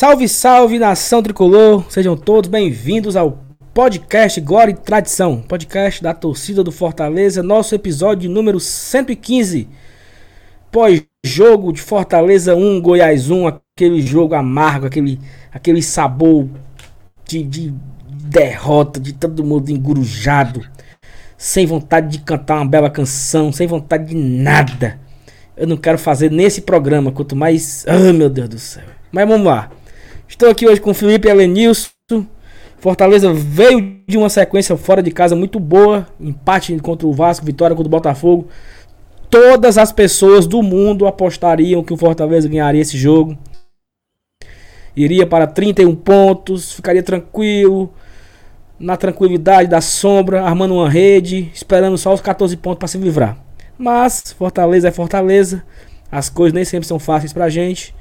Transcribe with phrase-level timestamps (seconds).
[0.00, 1.84] Salve, salve nação tricolor!
[1.90, 3.44] Sejam todos bem-vindos ao
[3.74, 9.68] podcast Glória e Tradição, podcast da torcida do Fortaleza, nosso episódio número 115.
[10.72, 15.20] Pós-jogo de Fortaleza 1, Goiás 1, aquele jogo amargo, aquele,
[15.52, 16.48] aquele sabor
[17.26, 17.74] de, de
[18.08, 20.66] derrota, de todo mundo engurujado,
[21.36, 24.98] sem vontade de cantar uma bela canção, sem vontade de nada.
[25.54, 27.84] Eu não quero fazer nesse programa, quanto mais.
[27.86, 28.84] Ah, meu Deus do céu.
[29.12, 29.70] Mas vamos lá.
[30.30, 31.90] Estou aqui hoje com Felipe Elenilson.
[32.78, 36.06] Fortaleza veio de uma sequência fora de casa muito boa.
[36.20, 38.46] Empate contra o Vasco, vitória contra o Botafogo.
[39.28, 43.36] Todas as pessoas do mundo apostariam que o Fortaleza ganharia esse jogo.
[44.96, 47.92] Iria para 31 pontos, ficaria tranquilo,
[48.78, 53.36] na tranquilidade da sombra, armando uma rede, esperando só os 14 pontos para se livrar.
[53.76, 55.64] Mas Fortaleza é Fortaleza,
[56.10, 57.92] as coisas nem sempre são fáceis pra gente.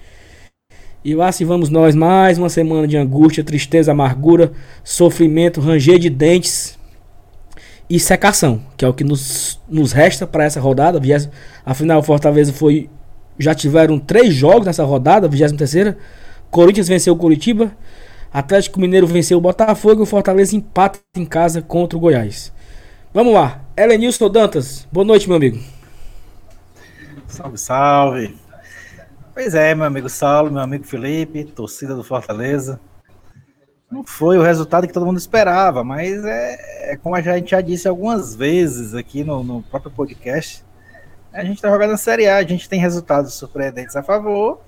[1.03, 4.51] E lá se vamos nós, mais uma semana de angústia, tristeza, amargura,
[4.83, 6.77] sofrimento, ranger de dentes
[7.89, 10.99] e secação, que é o que nos, nos resta para essa rodada.
[11.65, 12.89] Afinal, Fortaleza foi.
[13.37, 15.95] Já tiveram três jogos nessa rodada, 23.
[16.51, 17.71] Corinthians venceu o Curitiba,
[18.33, 22.51] Atlético Mineiro venceu o Botafogo e o Fortaleza empata em casa contra o Goiás.
[23.13, 25.59] Vamos lá, Elenilson Dantas, boa noite, meu amigo.
[27.27, 28.48] Salve, salve.
[29.41, 32.77] Pois é, meu amigo Saulo, meu amigo Felipe, torcida do Fortaleza.
[33.89, 37.61] Não foi o resultado que todo mundo esperava, mas é, é como a gente já
[37.61, 40.65] disse algumas vezes aqui no, no próprio podcast.
[41.31, 44.59] A gente está jogando a Série A, a gente tem resultados surpreendentes a favor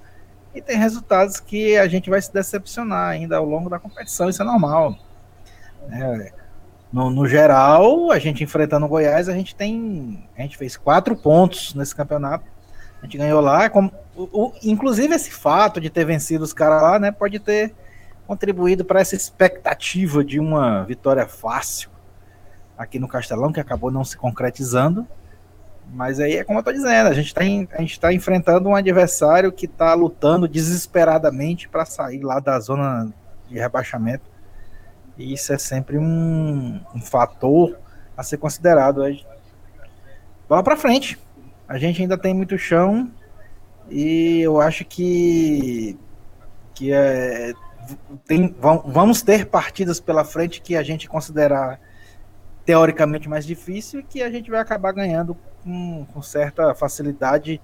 [0.56, 4.42] e tem resultados que a gente vai se decepcionar ainda ao longo da competição, isso
[4.42, 4.96] é normal.
[5.92, 6.32] É,
[6.94, 10.30] no, no, geral, a gente enfrentando o Goiás, a gente tem.
[10.38, 12.46] A gente fez quatro pontos nesse campeonato.
[13.02, 13.70] A gente ganhou lá.
[13.70, 13.92] Como,
[14.32, 17.74] o, inclusive, esse fato de ter vencido os caras lá, né, pode ter
[18.28, 21.90] contribuído para essa expectativa de uma vitória fácil
[22.78, 25.06] aqui no Castelão, que acabou não se concretizando.
[25.94, 28.76] Mas aí é como eu tô dizendo, a gente está a gente tá enfrentando um
[28.76, 33.12] adversário que está lutando desesperadamente para sair lá da zona
[33.50, 34.24] de rebaixamento.
[35.18, 37.78] E isso é sempre um, um fator
[38.16, 39.02] a ser considerado.
[40.48, 41.20] Vamos para frente
[41.72, 43.10] a gente ainda tem muito chão
[43.92, 45.98] e eu acho que
[46.74, 47.54] que é,
[48.26, 51.80] tem, vamos ter partidas pela frente que a gente considerar
[52.66, 57.62] teoricamente mais difícil e que a gente vai acabar ganhando com, com certa facilidade,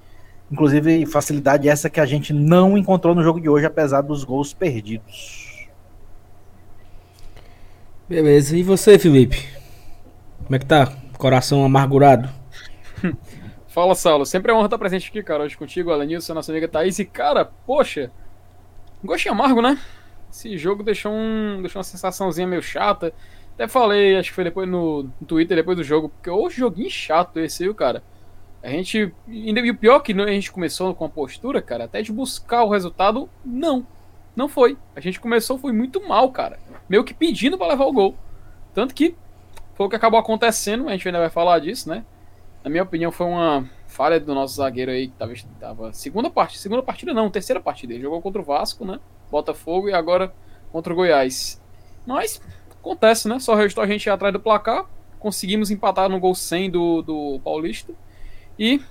[0.51, 4.53] inclusive facilidade essa que a gente não encontrou no jogo de hoje, apesar dos gols
[4.53, 5.67] perdidos.
[8.07, 9.47] Beleza, e você, Felipe?
[10.43, 10.91] Como é que tá?
[11.17, 12.36] Coração amargurado?
[13.77, 14.25] Fala, Saulo.
[14.25, 15.43] Sempre é uma honra estar presente aqui, cara.
[15.43, 16.97] Hoje contigo, Alanilson, nossa amiga Thaís.
[16.97, 18.11] E, cara, poxa,
[19.03, 19.79] gostinho amargo, né?
[20.31, 23.13] Esse jogo deixou, um, deixou uma sensaçãozinha meio chata.
[23.53, 27.39] Até falei, acho que foi depois no, Twitter, depois do jogo, porque o joguinho chato
[27.39, 28.01] esse, viu, cara?
[28.63, 29.13] A gente.
[29.27, 32.71] E o pior que a gente começou com a postura, cara, até de buscar o
[32.71, 33.85] resultado, não.
[34.35, 34.75] Não foi.
[34.95, 36.57] A gente começou, foi muito mal, cara.
[36.89, 38.15] Meio que pedindo para levar o gol.
[38.73, 39.15] Tanto que
[39.75, 42.03] foi o que acabou acontecendo, a gente ainda vai falar disso, né?
[42.67, 46.59] Na minha opinião, foi uma falha do nosso zagueiro aí, que tava, tava segunda parte,
[46.59, 47.93] segunda partida não, terceira partida.
[47.93, 48.99] Ele jogou contra o Vasco, né?
[49.31, 50.33] Botafogo e agora
[50.69, 51.61] contra o Goiás.
[52.05, 53.39] Mas acontece, né?
[53.39, 54.85] Só restou a gente ir atrás do placar.
[55.17, 57.93] Conseguimos empatar no gol 100 do, do Paulista.
[58.59, 58.81] E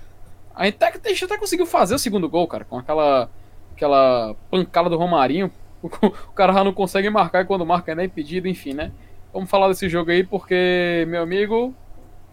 [0.55, 3.29] a gente, até, a gente até conseguiu fazer o segundo gol, cara, com aquela,
[3.75, 5.51] aquela pancada do Romarinho.
[5.79, 8.91] O, o cara já não consegue marcar e quando marca é impedido, enfim, né?
[9.31, 11.73] Vamos falar desse jogo aí porque, meu amigo,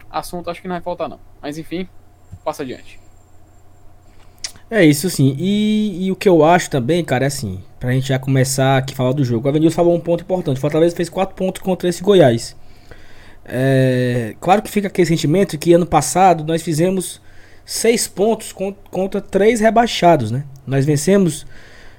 [0.09, 1.19] assunto acho que não vai faltar, não.
[1.45, 1.87] Mas enfim,
[2.43, 2.99] passa adiante.
[4.67, 5.35] É isso sim.
[5.37, 8.95] E, e, o que eu acho também, cara, é assim, pra gente já começar aqui
[8.95, 9.45] a falar do jogo.
[9.45, 10.59] O Avenida falou um ponto importante.
[10.59, 12.55] Fortaleza fez 4 pontos contra esse Goiás.
[13.45, 17.21] É, claro que fica aquele sentimento que ano passado nós fizemos
[17.63, 18.51] 6 pontos
[18.89, 20.45] contra 3 rebaixados, né?
[20.65, 21.45] Nós vencemos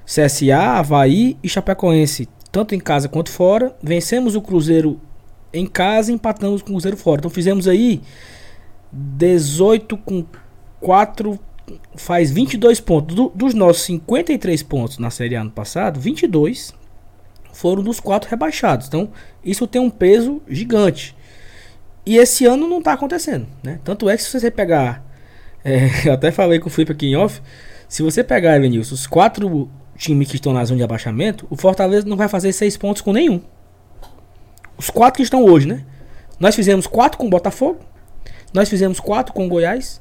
[0.04, 3.76] CSA, Havaí e Chapecoense, tanto em casa quanto fora.
[3.80, 5.00] Vencemos o Cruzeiro
[5.52, 7.20] em casa empatamos com o Cruzeiro fora.
[7.20, 8.02] Então fizemos aí
[8.92, 10.24] 18 com
[10.80, 11.38] 4
[11.96, 13.14] faz 22 pontos.
[13.14, 16.74] Do, dos nossos 53 pontos na Série A ano passado, 22
[17.52, 18.86] foram dos quatro rebaixados.
[18.86, 19.10] Então
[19.44, 21.16] isso tem um peso gigante.
[22.04, 23.80] E esse ano não está acontecendo, né?
[23.82, 25.04] Tanto é que se você pegar,
[25.64, 27.40] é, eu até falei com o Felipe aqui em off,
[27.88, 32.06] se você pegar, Elenilson, os quatro times que estão na zona de abaixamento, o Fortaleza
[32.06, 33.40] não vai fazer seis pontos com nenhum.
[34.76, 35.84] Os quatro que estão hoje, né?
[36.38, 37.80] Nós fizemos quatro com o Botafogo.
[38.52, 40.00] Nós fizemos quatro com Goiás.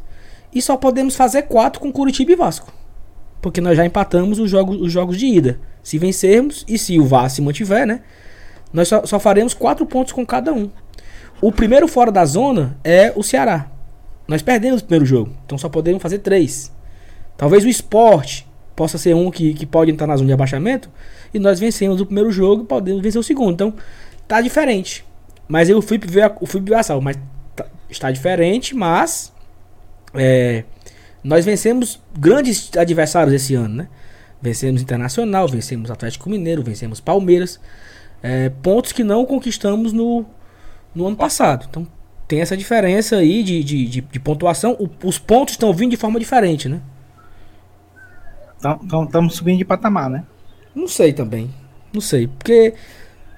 [0.53, 2.71] E só podemos fazer quatro com Curitiba e Vasco.
[3.41, 5.59] Porque nós já empatamos os jogos, os jogos de ida.
[5.83, 8.01] Se vencermos e se o Vasco se mantiver, né?
[8.71, 10.69] Nós só, só faremos quatro pontos com cada um.
[11.41, 13.69] O primeiro fora da zona é o Ceará.
[14.27, 16.71] Nós perdemos o primeiro jogo, então só podemos fazer três.
[17.37, 20.89] Talvez o esporte possa ser um que, que pode entrar na zona de abaixamento
[21.33, 23.53] e nós vencemos o primeiro jogo e podemos vencer o segundo.
[23.53, 23.73] Então
[24.27, 25.05] tá diferente.
[25.47, 27.21] Mas eu fui ver o fui ver a mas tá,
[27.89, 29.33] está diferente, mas
[30.13, 30.63] é,
[31.23, 33.87] nós vencemos grandes adversários esse ano, né?
[34.41, 37.59] Vencemos Internacional, vencemos Atlético Mineiro, vencemos Palmeiras.
[38.21, 40.25] É, pontos que não conquistamos no,
[40.93, 41.65] no ano passado.
[41.69, 41.87] Então
[42.27, 44.73] tem essa diferença aí de, de, de, de pontuação.
[44.79, 46.81] O, os pontos estão vindo de forma diferente, né?
[49.05, 50.23] Estamos subindo de patamar, né?
[50.73, 51.53] Não sei também.
[51.93, 52.27] Não sei.
[52.27, 52.73] Porque.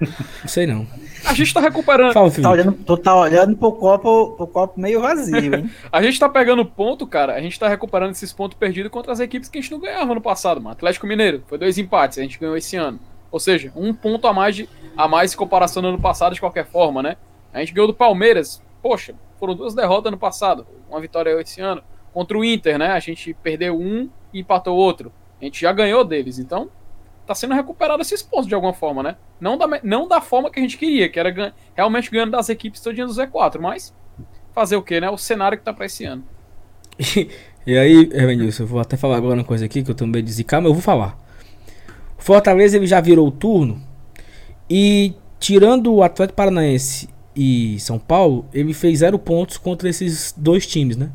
[0.00, 0.86] Não sei não.
[1.24, 2.12] A gente tá recuperando.
[2.12, 5.70] Fala, tá olhando, tu tá olhando pro copo, pro copo meio vazio, hein?
[5.90, 7.34] a gente tá pegando ponto, cara.
[7.34, 10.14] A gente tá recuperando esses pontos perdidos contra as equipes que a gente não ganhava
[10.14, 10.72] no passado, mano.
[10.72, 12.98] Atlético Mineiro, foi dois empates, a gente ganhou esse ano.
[13.30, 16.40] Ou seja, um ponto a mais, de, a mais em comparação no ano passado, de
[16.40, 17.16] qualquer forma, né?
[17.52, 18.62] A gente ganhou do Palmeiras.
[18.82, 20.66] Poxa, foram duas derrotas no passado.
[20.88, 21.82] Uma vitória esse ano.
[22.12, 22.92] Contra o Inter, né?
[22.92, 25.12] A gente perdeu um e empatou outro.
[25.40, 26.38] A gente já ganhou deles.
[26.38, 26.70] Então,
[27.28, 29.16] tá sendo recuperado esses pontos de alguma forma, né?
[29.38, 32.80] Não da, não da forma que a gente queria, que era realmente ganhando das equipes
[32.80, 33.94] todinha do Z4, mas
[34.54, 35.10] fazer o que, né?
[35.10, 36.24] O cenário que tá pra esse ano.
[37.66, 40.60] e aí, Evanilson, eu vou até falar agora uma coisa aqui que eu de zicar,
[40.62, 41.18] mas eu vou falar.
[42.16, 43.80] Fortaleza ele já virou o turno
[44.68, 50.66] e tirando o Atlético Paranaense e São Paulo, ele fez zero pontos contra esses dois
[50.66, 51.10] times, né?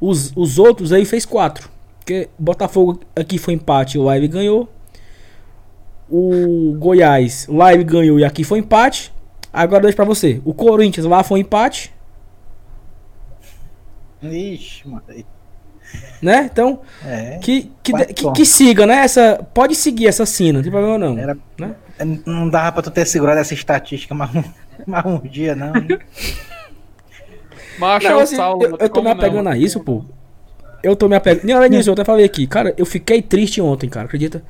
[0.00, 1.70] Os, os outros aí fez quatro.
[2.00, 4.68] Porque Botafogo aqui foi empate, o Live ganhou
[6.10, 9.12] o Goiás lá ele ganhou e aqui foi empate.
[9.52, 10.40] Agora deixa pra você.
[10.44, 11.92] O Corinthians lá foi empate.
[14.22, 15.02] Ixi, mano.
[16.20, 16.48] Né?
[16.52, 19.04] Então, é, que, que, que, que, siga, né?
[19.04, 21.16] Essa, pode seguir essa cena, não tem problema não.
[21.16, 21.74] Era, né?
[22.26, 24.42] Não dava pra tu ter segurado essa estatística mais um,
[24.86, 25.72] mais um dia, não.
[27.78, 30.04] Mas não, assim, Saulo, eu, eu tô me apegando a isso, pô.
[30.82, 31.44] Eu tô me apegando.
[31.44, 34.42] Não, além disso, eu até falei aqui, cara, eu fiquei triste ontem, cara, acredita?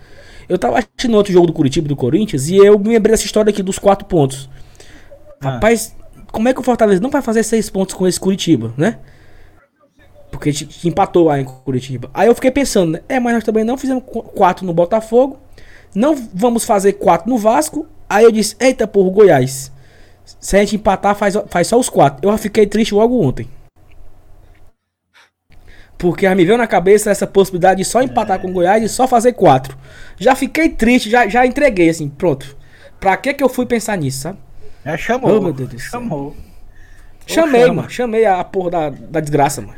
[0.49, 3.27] Eu tava assistindo outro jogo do Curitiba e do Corinthians e eu me lembrei dessa
[3.27, 4.49] história aqui dos quatro pontos.
[5.41, 5.51] Ah.
[5.51, 5.95] Rapaz,
[6.33, 8.99] como é que o Fortaleza não vai fazer seis pontos com esse Curitiba, né?
[10.31, 12.11] Porque a gente empatou lá em Curitiba.
[12.15, 13.01] Aí eu fiquei pensando, né?
[13.09, 14.03] É, mas nós também não fizemos
[14.35, 15.39] quatro no Botafogo.
[15.95, 17.87] Não vamos fazer quatro no Vasco.
[18.09, 19.73] Aí eu disse, eita porra, Goiás.
[20.39, 22.29] Se a gente empatar, faz, faz só os quatro.
[22.29, 23.49] Eu fiquei triste logo ontem.
[25.99, 28.41] Porque me veio na cabeça essa possibilidade de só empatar é.
[28.41, 29.77] com o Goiás e só fazer quatro.
[30.17, 32.57] Já fiquei triste, já, já entreguei, assim, pronto.
[33.01, 34.39] Pra que que eu fui pensar nisso, sabe?
[34.85, 35.37] É, chamou.
[35.37, 35.91] Oh, meu Deus do céu.
[35.91, 36.37] Chamou.
[37.27, 37.75] Chamei, chama.
[37.75, 37.91] mano.
[37.91, 39.75] Chamei a porra da, da desgraça, mano.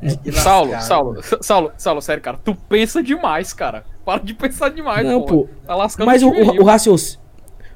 [0.00, 2.38] É Saulo, Saulo, Saulo, Saulo, sério, cara.
[2.42, 3.84] Tu pensa demais, cara.
[4.04, 5.48] Para de pensar demais, Não, pô.
[5.66, 7.20] Tá lascando Mas o, o, o, raciocínio,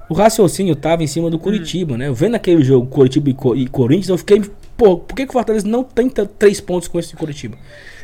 [0.09, 1.97] o raciocínio tava em cima do Curitiba, hum.
[1.97, 2.09] né?
[2.09, 4.43] Eu vendo aquele jogo Curitiba e, Co e Corinthians, eu fiquei
[4.81, 7.59] pô, por que, que o Fortaleza não tem três pontos com esse Curitiba?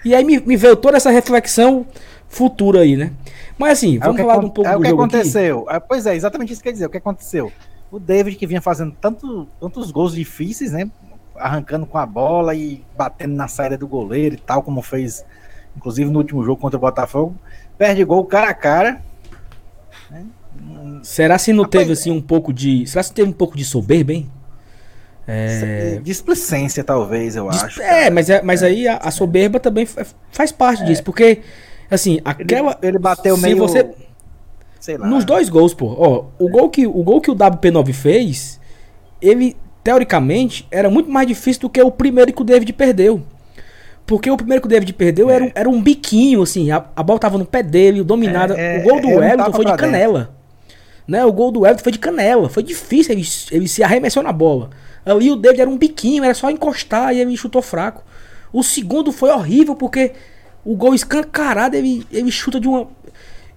[0.04, 1.86] E aí me, me veio toda essa reflexão
[2.28, 3.14] futura aí, né?
[3.56, 5.64] Mas assim, vamos é falar um pouco é do o que jogo aconteceu.
[5.66, 5.76] Aqui.
[5.76, 6.84] É, pois é, exatamente isso que quer dizer.
[6.84, 7.50] O que aconteceu?
[7.90, 10.90] O David que vinha fazendo tanto, tantos gols difíceis, né?
[11.36, 15.24] Arrancando com a bola e batendo na saída do goleiro e tal, como fez,
[15.74, 17.34] inclusive no último jogo contra o Botafogo,
[17.78, 19.00] perde gol cara a cara.
[20.10, 20.26] Né?
[21.02, 22.86] Será se não teve assim um pouco de.
[22.86, 24.30] Será se teve um pouco de soberba, hein?
[25.26, 25.98] É...
[26.02, 27.82] Displicência, talvez, eu acho.
[27.82, 29.86] É, mas, é, mas aí a, a, soberba também
[30.30, 30.86] faz parte é.
[30.86, 31.40] disso, porque,
[31.90, 32.78] assim, aquela.
[32.80, 33.56] Ele, ele bateu meio.
[33.58, 33.90] Você...
[34.78, 35.06] Sei lá.
[35.08, 35.86] Nos dois gols, pô.
[35.98, 38.60] Ó, o, gol que, o gol que o WP9 fez,
[39.20, 43.20] ele, teoricamente, era muito mais difícil do que o primeiro que o David perdeu.
[44.06, 45.34] Porque o primeiro que o David perdeu é.
[45.34, 48.54] era, era um biquinho, assim, a, a bola tava no pé dele, dominada.
[48.54, 50.30] É, o gol do Wellington foi de canela.
[51.08, 51.24] Né?
[51.24, 52.48] O gol do Wellington foi de canela.
[52.48, 54.70] Foi difícil, ele, ele se arremessou na bola.
[55.06, 58.02] Ali o David era um biquinho, era só encostar e ele chutou fraco.
[58.52, 60.12] O segundo foi horrível porque
[60.64, 62.88] o gol escancarado ele, ele chuta de uma.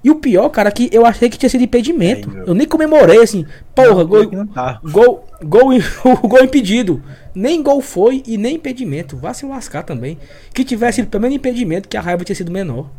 [0.03, 2.31] E o pior, cara, que eu achei que tinha sido impedimento.
[2.45, 3.45] eu nem comemorei assim.
[3.75, 4.79] Porra, não, gol, tá.
[4.83, 5.69] gol, gol,
[6.23, 7.03] gol impedido.
[7.33, 9.17] Nem gol foi e nem impedimento.
[9.17, 10.17] Vá se lascar também.
[10.53, 12.89] Que tivesse pelo menos impedimento, que a raiva tinha sido menor.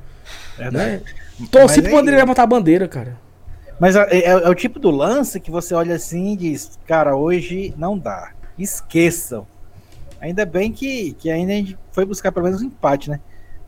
[0.58, 1.00] É, né?
[1.50, 3.16] Torci pro André levantar a bandeira, cara.
[3.78, 7.16] Mas é, é, é, o tipo do lance que você olha assim e diz, cara,
[7.16, 9.46] hoje não dá esqueçam.
[10.20, 13.20] Ainda bem que, que ainda a gente foi buscar pelo menos um empate, né?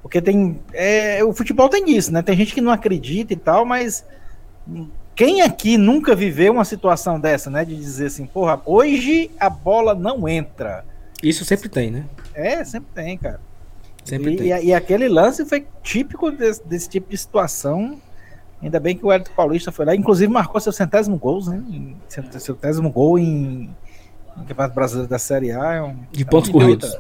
[0.03, 0.61] Porque tem.
[0.73, 2.23] É, o futebol tem isso, né?
[2.23, 4.05] Tem gente que não acredita e tal, mas
[5.15, 7.65] quem aqui nunca viveu uma situação dessa, né?
[7.65, 10.85] De dizer assim, porra, hoje a bola não entra.
[11.23, 12.05] Isso sempre tem, né?
[12.35, 13.41] É, sempre tem, cara.
[14.05, 14.47] Sempre e, tem.
[14.49, 17.99] E, e aquele lance foi típico desse, desse tipo de situação
[18.63, 21.61] Ainda bem que o Hélio Paulista foi lá, inclusive marcou seu centésimo gol, né?
[22.09, 23.69] Seu centésimo gol em,
[24.39, 25.75] em Campeonato Brasileiro da Série A.
[25.75, 26.99] É um, de pontos é corridos.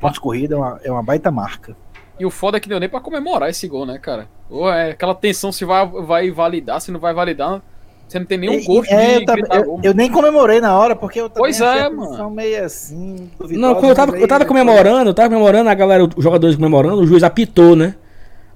[0.00, 1.76] Pontos corridos é uma, é uma baita marca.
[2.18, 4.28] E o foda é que deu nem pra comemorar esse gol, né, cara?
[4.50, 7.62] Ou é aquela tensão se vai, vai validar, se não vai validar.
[8.06, 11.20] Você não tem nenhum gosto é, de eu, eu, eu, nem comemorei na hora, porque
[11.20, 12.28] eu pois é, mano.
[12.28, 13.30] meio assim.
[13.50, 17.00] Não, quando eu tava, eu tava comemorando, eu tava comemorando, a galera, os jogadores comemorando,
[17.00, 17.94] o juiz apitou, né?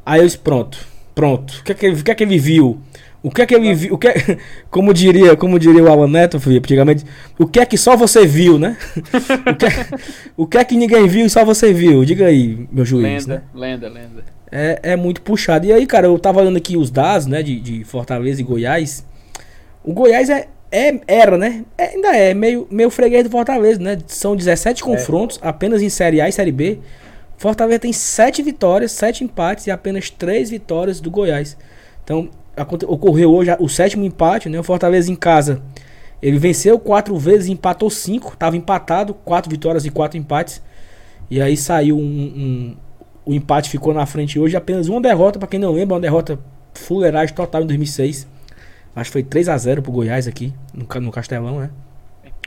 [0.05, 1.61] Aí eu disse, pronto, pronto.
[1.61, 2.81] O que é que, o que, é que ele viu?
[3.25, 3.95] O que é que ele viu?
[3.95, 4.15] O que é,
[4.71, 7.07] como diria, como diria o Alan Neto, Felipe, antigamente,
[7.39, 8.77] o que é que só você viu, né?
[9.51, 9.71] o, que é,
[10.37, 12.05] o que é que ninguém viu e só você viu?
[12.05, 13.27] Diga aí, meu juiz.
[13.27, 13.43] Lenda, né?
[13.55, 14.25] lenda, lenda.
[14.53, 15.67] É, é muito puxado.
[15.67, 19.07] E aí, cara, eu tava olhando aqui os dados, né, de, de Fortaleza e Goiás.
[19.83, 21.65] O Goiás é, é era, né?
[21.79, 23.97] É, ainda é meio, meio freguês do Fortaleza, né?
[24.07, 24.85] São 17 é.
[24.85, 26.79] confrontos, apenas em Série A e Série B.
[27.39, 31.57] Fortaleza tem 7 vitórias, 7 empates e apenas 3 vitórias do Goiás.
[32.05, 32.29] Então,
[32.87, 34.59] ocorreu hoje o sétimo empate, né?
[34.59, 35.63] O Fortaleza em casa.
[36.23, 38.37] Ele venceu 4 vezes e empatou 5.
[38.37, 40.63] Tava empatado, 4 vitórias e 4 empates.
[41.31, 42.77] E aí saiu um, um,
[43.27, 44.57] O empate ficou na frente hoje.
[44.57, 46.39] Apenas uma derrota, para quem não lembra, uma derrota
[46.75, 48.27] fuleiragem total em 2006.
[48.97, 51.71] Acho que foi 3 a 0 pro Goiás aqui, no, no Castelão, né?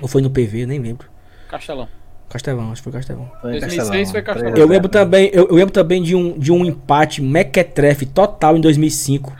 [0.01, 1.09] Ou foi no PV, nem lembro.
[1.49, 1.87] Castelão.
[2.29, 3.31] Castelão, acho que foi Castelão.
[3.41, 4.55] Foi 2006 foi Castelão.
[4.55, 8.61] Eu lembro também, eu, eu, lembro também de um, de um empate mequetrefe total em
[8.61, 9.33] 2005.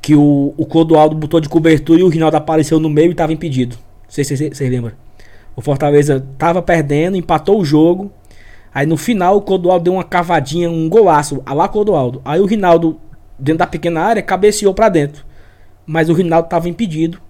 [0.00, 3.32] Que o, o Clodoaldo botou de cobertura e o Rinaldo apareceu no meio e tava
[3.32, 3.76] impedido.
[3.76, 4.92] Não sei se vocês lembram.
[5.54, 8.10] O Fortaleza tava perdendo, empatou o jogo.
[8.72, 12.20] Aí no final o Clodoaldo deu uma cavadinha, um golaço, a lá Clodoaldo.
[12.24, 13.00] Aí o Rinaldo,
[13.38, 15.24] dentro da pequena área, cabeceou para dentro
[15.86, 17.20] mas o Rinaldo estava impedido.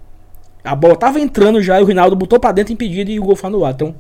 [0.64, 3.36] A bola estava entrando já e o Rinaldo botou para dentro impedido e o gol
[3.36, 3.74] foi anulado.
[3.74, 3.94] Então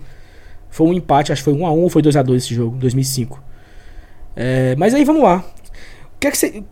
[0.70, 2.54] foi um empate, acho que foi 1 a 1 ou foi 2 a 2 esse
[2.54, 3.40] jogo, 2005.
[4.34, 5.44] É, mas aí vamos lá.
[6.16, 6.64] O que é que você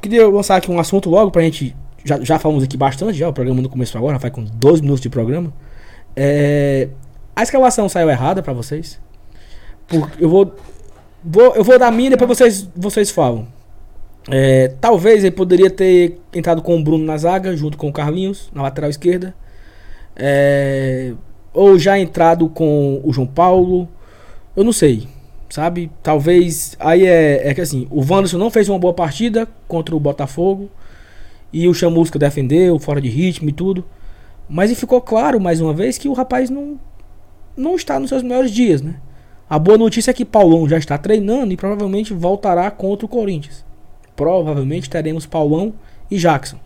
[0.00, 3.32] queria lançar aqui um assunto logo pra gente já, já falamos aqui bastante já, o
[3.32, 5.52] programa não começou agora, vai com 12 minutos de programa.
[6.16, 6.88] É,
[7.36, 9.00] a escalação saiu errada para vocês?
[10.18, 10.54] Eu vou,
[11.22, 13.46] vou eu vou dar a minha e depois vocês vocês falam.
[14.30, 18.50] É, talvez ele poderia ter entrado com o Bruno na zaga, junto com o Carlinhos,
[18.54, 19.34] na lateral esquerda.
[20.16, 21.12] É,
[21.52, 23.88] ou já entrado com o João Paulo.
[24.56, 25.08] Eu não sei,
[25.50, 25.90] sabe?
[26.02, 26.76] Talvez.
[26.80, 30.70] Aí é, é que assim, o Wanderson não fez uma boa partida contra o Botafogo.
[31.52, 33.84] E o Chamusca defendeu, fora de ritmo e tudo.
[34.48, 36.80] Mas e ficou claro, mais uma vez, que o rapaz não,
[37.54, 38.96] não está nos seus melhores dias, né?
[39.48, 43.68] A boa notícia é que Paulão já está treinando e provavelmente voltará contra o Corinthians
[44.20, 45.72] provavelmente teremos Paulão
[46.10, 46.58] e Jackson.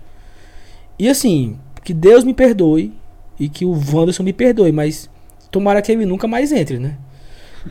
[0.99, 2.93] E assim, que Deus me perdoe
[3.39, 5.09] e que o Wanderson me perdoe, mas
[5.53, 6.97] tomara que ele nunca mais entre, né?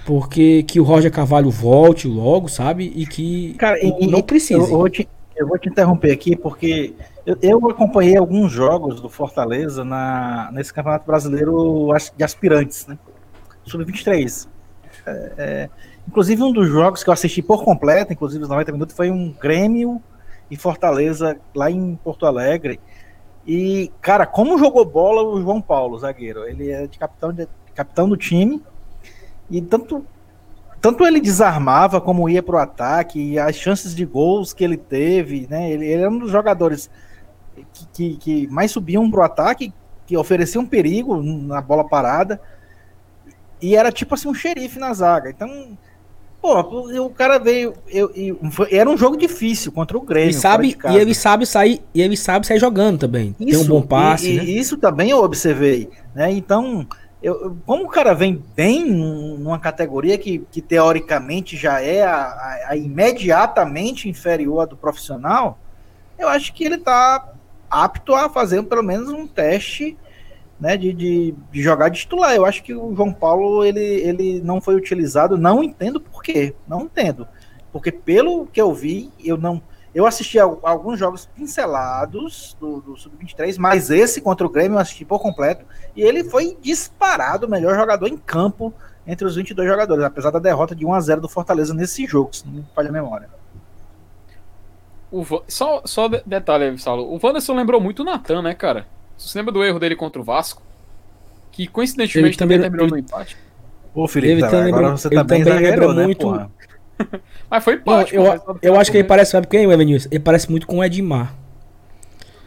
[0.06, 2.92] Porque que o Roger Carvalho volte logo, sabe?
[2.96, 4.60] E que Cara, e, não precisa.
[4.60, 6.94] Eu, eu, vou te, eu vou te interromper aqui porque
[7.26, 12.98] eu, eu, acompanhei alguns jogos do Fortaleza na, nesse Campeonato Brasileiro de Aspirantes, né?
[13.66, 14.48] Sub-23.
[15.06, 15.70] É, é,
[16.08, 19.32] Inclusive, um dos jogos que eu assisti por completo, inclusive os 90 minutos, foi um
[19.32, 20.02] Grêmio
[20.52, 22.80] e Fortaleza lá em Porto Alegre.
[23.48, 26.46] E, cara, como jogou bola o João Paulo, zagueiro?
[26.46, 28.62] Ele é de capitão, de, capitão do time.
[29.50, 30.06] E tanto,
[30.82, 34.78] tanto ele desarmava como ia para o ataque, e as chances de gols que ele
[34.78, 35.72] teve, né?
[35.72, 36.90] Ele, ele era um dos jogadores
[37.74, 39.74] que, que, que mais subiam para o ataque,
[40.06, 42.42] que ofereciam perigo na bola parada.
[43.62, 45.30] E era tipo assim um xerife na zaga.
[45.30, 45.78] Então,
[46.44, 46.60] Pô,
[47.06, 47.74] o cara veio.
[47.88, 48.38] Eu, eu,
[48.70, 50.32] era um jogo difícil contra o Grêmio.
[50.32, 53.34] E, sabe, e ele sabe sair, e ele sabe sair jogando também.
[53.40, 54.30] Isso, Tem um bom passe.
[54.30, 54.44] E, né?
[54.44, 55.90] isso também eu observei.
[56.14, 56.34] Né?
[56.34, 56.86] Então,
[57.24, 62.66] eu, como o cara vem bem numa categoria que, que teoricamente já é a, a,
[62.70, 65.58] a imediatamente inferior à do profissional,
[66.20, 67.32] eu acho que ele está
[67.70, 69.98] apto a fazer pelo menos um teste
[70.60, 72.36] né, de, de, de, jogar de titular.
[72.36, 76.54] Eu acho que o João Paulo ele, ele não foi utilizado, não entendo por quê,
[76.68, 77.28] não entendo.
[77.72, 79.62] Porque pelo que eu vi, eu não.
[79.94, 84.76] Eu assisti a, a alguns jogos pincelados do, do Sub-23, mas esse contra o Grêmio
[84.76, 85.66] eu assisti por completo.
[85.96, 88.74] E ele foi disparado o melhor jogador em campo
[89.06, 92.36] entre os 22 jogadores, apesar da derrota de 1 a 0 do Fortaleza nesse jogo,
[92.36, 93.30] se não me falha a memória.
[95.12, 97.04] O, só, só detalhe, Saulo.
[97.04, 98.88] O Wanderson lembrou muito o Natan, né, cara?
[99.16, 100.64] Você lembra do erro dele contra o Vasco?
[101.52, 103.38] Que coincidentemente ele também terminou ele, no empate.
[103.94, 106.26] Ô, Felipe, ele tá, também, agora você tá bem zagueiro, né, muito...
[106.26, 106.50] Porra?
[107.50, 108.16] Mas foi empate.
[108.16, 110.10] Não, eu, eu acho que ele parece, sabe quem, Evanilson?
[110.12, 111.36] Ele parece muito com o Edmar.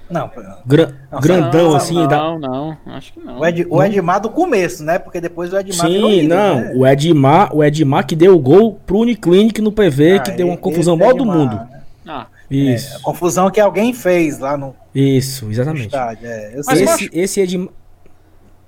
[0.08, 0.30] Não,
[0.64, 1.94] Gra não, grandão não, assim.
[1.94, 2.16] Não, da...
[2.16, 3.40] não, não, acho que não.
[3.40, 5.00] O, Ed, o Edmar do começo, né?
[5.00, 6.72] Porque depois o Edmar Sim, não, né?
[6.76, 10.46] o Edmar, o Edmar que deu o gol pro Uniclinic no PV, ah, que deu
[10.46, 11.56] uma confusão maior do mundo.
[11.56, 11.82] Né?
[12.06, 12.26] Ah.
[12.48, 12.94] Isso.
[12.94, 15.86] É, a confusão que alguém fez lá no Isso, exatamente.
[15.86, 16.28] estádio.
[16.28, 16.86] É, eu Mas sei.
[16.86, 17.68] eu esse, esse Edmar,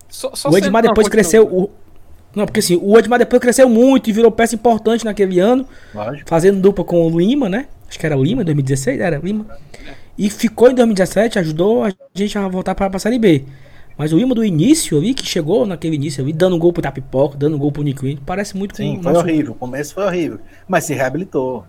[0.08, 1.46] Só, só o Edmar depois cresceu.
[1.46, 1.70] O,
[2.34, 6.28] não, porque assim, o Edmar depois cresceu muito e virou peça importante naquele ano, Lógico.
[6.28, 7.66] fazendo dupla com o Lima, né?
[7.88, 9.46] Acho que era o Lima em 2016, era Lima.
[10.16, 13.44] E ficou em 2017, ajudou a gente a voltar para a Série B.
[13.96, 17.36] Mas o Lima do início ali, que chegou naquele início ali, dando gol pro Tapipoca,
[17.36, 19.52] dando gol pro Nick Quinn, parece muito Sim, com foi nosso- horrível.
[19.52, 20.38] O começo foi horrível.
[20.68, 21.64] Mas se reabilitou.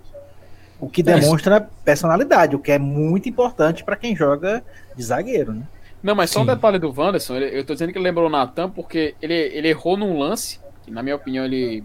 [0.80, 1.04] O que É.
[1.04, 4.64] demonstra personalidade, o que é muito importante para quem joga
[4.96, 5.64] de zagueiro, né?
[6.02, 6.52] Não, mas só um Sim.
[6.52, 9.68] detalhe do Wanderson, ele- eu tô dizendo que ele lembrou o Natan porque ele, ele
[9.68, 11.84] errou num lance, que na minha opinião ele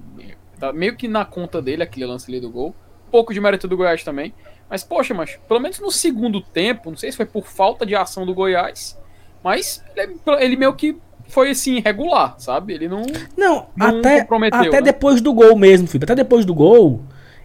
[0.59, 2.75] tá meio que na conta dele, aquele lance ali do gol.
[3.09, 4.33] Um pouco de mérito do Goiás também.
[4.71, 7.95] Mas, poxa, mas pelo menos no segundo tempo, não sei se foi por falta de
[7.95, 8.99] ação do Goiás,
[9.43, 10.97] mas ele, ele meio que
[11.29, 12.75] foi assim, regular, sabe?
[12.75, 13.03] Ele não.
[13.37, 14.83] Não, Não até, comprometeu, até né?
[14.83, 16.05] depois do gol mesmo, Felipe.
[16.05, 17.03] Até depois do gol,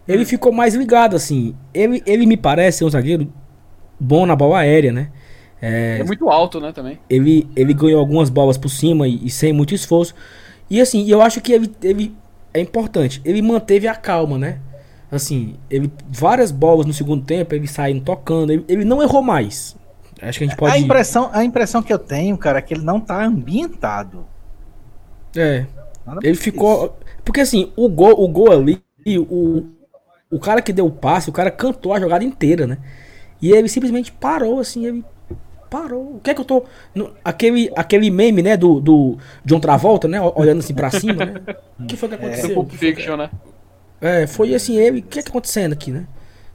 [0.08, 1.54] ele ficou mais ligado, assim.
[1.74, 3.32] Ele, ele me parece ser um zagueiro
[3.98, 5.10] bom na bola aérea, né?
[5.60, 6.98] É, É muito alto, né, também.
[7.08, 10.14] ele, ele ganhou algumas bolas por cima e, e sem muito esforço.
[10.68, 12.14] E assim, eu acho que ele, ele
[12.54, 13.20] é importante.
[13.24, 14.58] Ele manteve a calma, né?
[15.10, 19.76] Assim, ele várias bolas no segundo tempo, ele saindo tocando, ele, ele não errou mais.
[20.22, 22.74] Acho que a gente pode A impressão, a impressão que eu tenho, cara, é que
[22.74, 24.24] ele não tá ambientado.
[25.34, 25.66] É.
[26.06, 26.96] Nada Ele ficou.
[27.24, 28.82] Porque assim, o gol, o gol ali,
[29.18, 29.64] o,
[30.30, 32.78] o cara que deu o passe, o cara cantou a jogada inteira, né?
[33.40, 35.04] E ele simplesmente parou, assim, ele
[35.70, 36.16] parou.
[36.16, 36.64] O que é que eu tô.
[36.94, 40.20] no- aquele, aquele meme, né, do, do John Travolta, né?
[40.20, 41.34] Olhando assim pra cima, né?
[41.78, 42.54] O que foi que Do aconteceu?
[42.54, 43.30] Pulp Fiction, né?
[44.00, 44.98] É, foi assim, ele.
[45.00, 46.06] O que é que tá acontecendo aqui, né?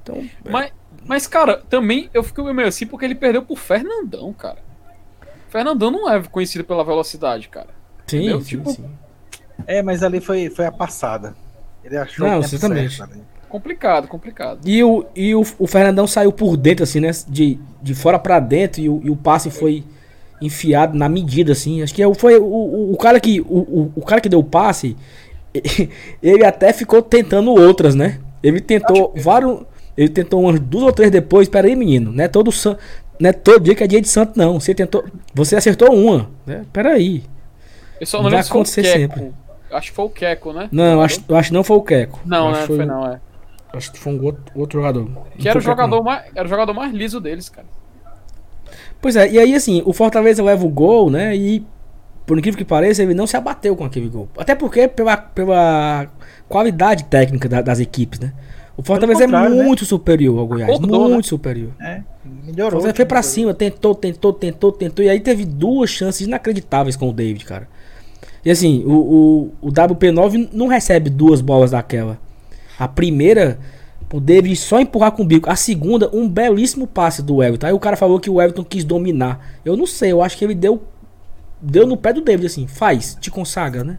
[0.03, 0.23] Então.
[0.49, 0.71] Mas,
[1.05, 4.57] mas, cara, também eu fico meio assim porque ele perdeu pro Fernandão, cara.
[5.49, 7.69] Fernandão não é conhecido pela velocidade, cara.
[8.07, 8.89] Sim, sim, Tipo, sim.
[9.65, 11.35] É, mas ali foi, foi a passada.
[11.83, 13.21] Ele achou Não, o tempo certo ali.
[13.55, 14.59] Complicado, complicado.
[14.65, 17.09] E, o, e o, o Fernandão saiu por dentro, assim, né?
[17.25, 19.81] De, de fora pra dentro e o, e o passe foi
[20.41, 21.81] enfiado na medida, assim.
[21.81, 23.39] Acho que é o- foi o, o, o cara que.
[23.39, 24.97] O, o, cara que deu o passe,
[26.21, 28.19] ele até ficou tentando outras, né?
[28.43, 29.61] Ele tentou vários.
[29.97, 31.47] Ele tentou umas duas ou três depois.
[31.47, 32.11] Pera aí, menino.
[32.11, 32.75] Não é todo, san-
[33.17, 34.59] não é todo dia que é dia de santo, não.
[34.59, 35.05] Você tentou.
[35.33, 36.65] Você acertou uma, né?
[36.73, 37.23] Pera aí.
[38.01, 39.31] Eu só não Vai acontecer sempre.
[39.71, 40.67] Acho que foi o Queco, né?
[40.73, 42.19] Não, acho, acho que não foi o Queco.
[42.25, 42.65] Não, né?
[42.67, 43.19] Foi, não, é.
[43.77, 45.09] Acho que foi um outro, outro jogador.
[45.37, 47.67] Que era o jogador mais, era o jogador mais liso deles, cara.
[49.01, 51.35] Pois é, e aí assim, o Fortaleza leva o gol, né?
[51.35, 51.65] E
[52.25, 54.27] por incrível que pareça, ele não se abateu com aquele gol.
[54.37, 56.07] Até porque pela, pela
[56.49, 58.33] qualidade técnica da- das equipes, né?
[58.77, 59.47] O Fortaleza é né?
[59.47, 61.71] muito superior ao Goiás, Acordou, muito superior.
[61.79, 62.71] É, O melhorou.
[62.71, 67.09] Fortaleza foi pra cima, tentou, tentou, tentou, tentou, e aí teve duas chances inacreditáveis com
[67.09, 67.69] o David, cara.
[68.43, 72.19] E assim, o, o, o WP9 não recebe duas bolas daquela.
[72.77, 73.59] A primeira,
[74.13, 75.49] o David só empurrar com o bico.
[75.49, 77.67] A segunda, um belíssimo passe do Everton.
[77.67, 79.59] Aí o cara falou que o Everton quis dominar.
[79.65, 80.81] Eu não sei, eu acho que ele deu
[81.61, 83.97] deu no pé do David assim, faz, te consagra, né?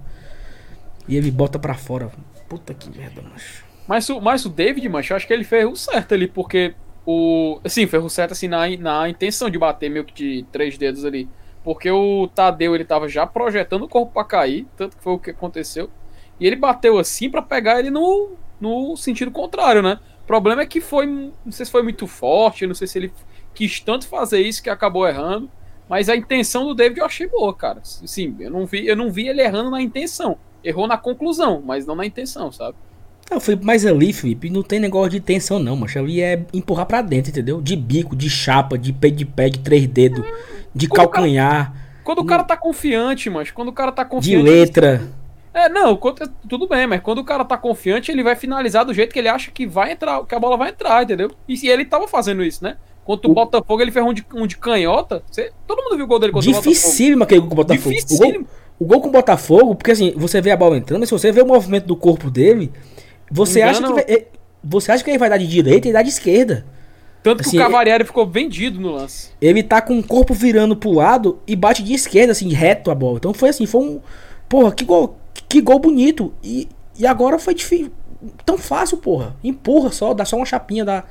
[1.09, 2.11] E ele bota pra fora.
[2.49, 3.65] Puta que merda, macho.
[3.87, 6.75] Mas o, mas o David, mancho, eu acho que ele fez o certo ali, porque
[7.05, 7.61] o.
[7.65, 11.05] Assim, fez o certo assim na, na intenção de bater meio que de três dedos
[11.05, 11.29] ali.
[11.63, 15.19] Porque o Tadeu ele tava já projetando o corpo pra cair, tanto que foi o
[15.19, 15.91] que aconteceu.
[16.39, 19.99] E ele bateu assim pra pegar ele no, no sentido contrário, né?
[20.23, 21.07] O problema é que foi.
[21.07, 23.13] Não sei se foi muito forte, não sei se ele
[23.55, 25.49] quis tanto fazer isso que acabou errando.
[25.89, 27.79] Mas a intenção do David eu achei boa, cara.
[27.85, 30.37] Sim, eu não vi, eu não vi ele errando na intenção.
[30.65, 32.77] Errou na conclusão, mas não na intenção, sabe?
[33.31, 35.99] Não, Felipe, mas ali, Felipe, não tem negócio de tensão, não, macho.
[35.99, 37.61] Ali é empurrar pra dentro, entendeu?
[37.61, 40.25] De bico, de chapa, de pé de pé, de três dedos,
[40.75, 44.03] de Como o cara- calcanhar, Quando o cara tá confiante, mas quando o cara tá
[44.05, 44.43] de confiante.
[44.45, 45.09] letra.
[45.59, 45.99] É, não,
[46.47, 49.29] tudo bem, mas quando o cara tá confiante, ele vai finalizar do jeito que ele
[49.29, 51.31] acha que vai entrar, que a bola vai entrar, entendeu?
[51.49, 52.77] E se ele tava fazendo isso, né?
[53.07, 55.23] Contra o, O- Botafogo, ele fez um de, um de canhota.
[55.31, 56.75] Você- todo mundo viu o gol dele contra o Botafogo.
[56.75, 57.89] Dificílimo aquele gol com o Botafogo.
[57.89, 58.47] O gol, Dificílimo.
[58.79, 61.33] o gol com o Botafogo, porque assim, você vê a bola entrando, mas se você
[61.33, 62.71] vê o movimento do corpo dele,
[63.31, 64.27] você Engana acha que o- vai, é,
[64.63, 66.67] você acha que ele vai dar de direita e dá de esquerda.
[67.23, 69.31] Tanto que Assim, o Cavalieri ficou vendido no lance.
[69.41, 72.95] Ele tá com o corpo virando pro lado e bate de esquerda, assim, reto a
[72.95, 73.17] bola.
[73.17, 74.01] Então foi assim, foi um.
[74.49, 75.17] Porra, que gol,
[75.49, 76.33] que gol bonito.
[76.43, 76.69] E,
[76.99, 77.93] e agora foi difícil.
[78.45, 79.37] Tão fácil, porra.
[79.45, 81.05] Empurra só, dá só uma chapinha, dá.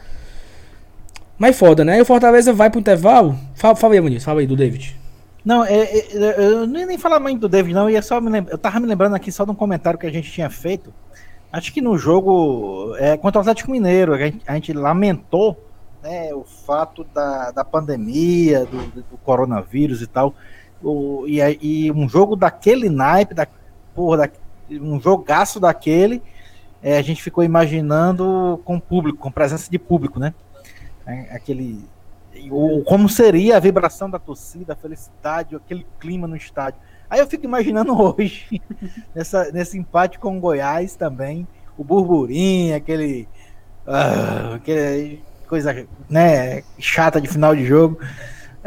[1.38, 1.98] Mas foda, né?
[1.98, 3.38] E o Fortaleza vai pro intervalo.
[3.56, 4.98] Fala, fala aí, Vinícius, fala aí do David.
[5.44, 7.84] Não, é, é, eu não ia nem falar muito do David, não.
[7.84, 10.08] Eu, ia só me lembra- eu tava me lembrando aqui só de um comentário que
[10.08, 10.94] a gente tinha feito.
[11.52, 15.64] Acho que no jogo é, contra o Atlético Mineiro, a gente, a gente lamentou
[16.02, 20.34] né, o fato da, da pandemia, do, do- coronavírus e tal.
[20.84, 23.48] O, e, e um jogo daquele naipe, da,
[23.96, 24.32] porra,
[24.70, 26.22] um jogaço daquele,
[26.84, 30.34] é, a gente ficou imaginando com público, com presença de público, né?
[31.06, 31.84] né, aquele
[32.52, 36.80] o, como seria a vibração da torcida, a felicidade, aquele clima no estádio.
[37.10, 38.62] Aí eu fico imaginando hoje,
[39.14, 43.28] nessa, nesse empate com o Goiás também, o burburinho, aquele,
[43.88, 48.00] uh, aquele coisa né, chata de final de jogo.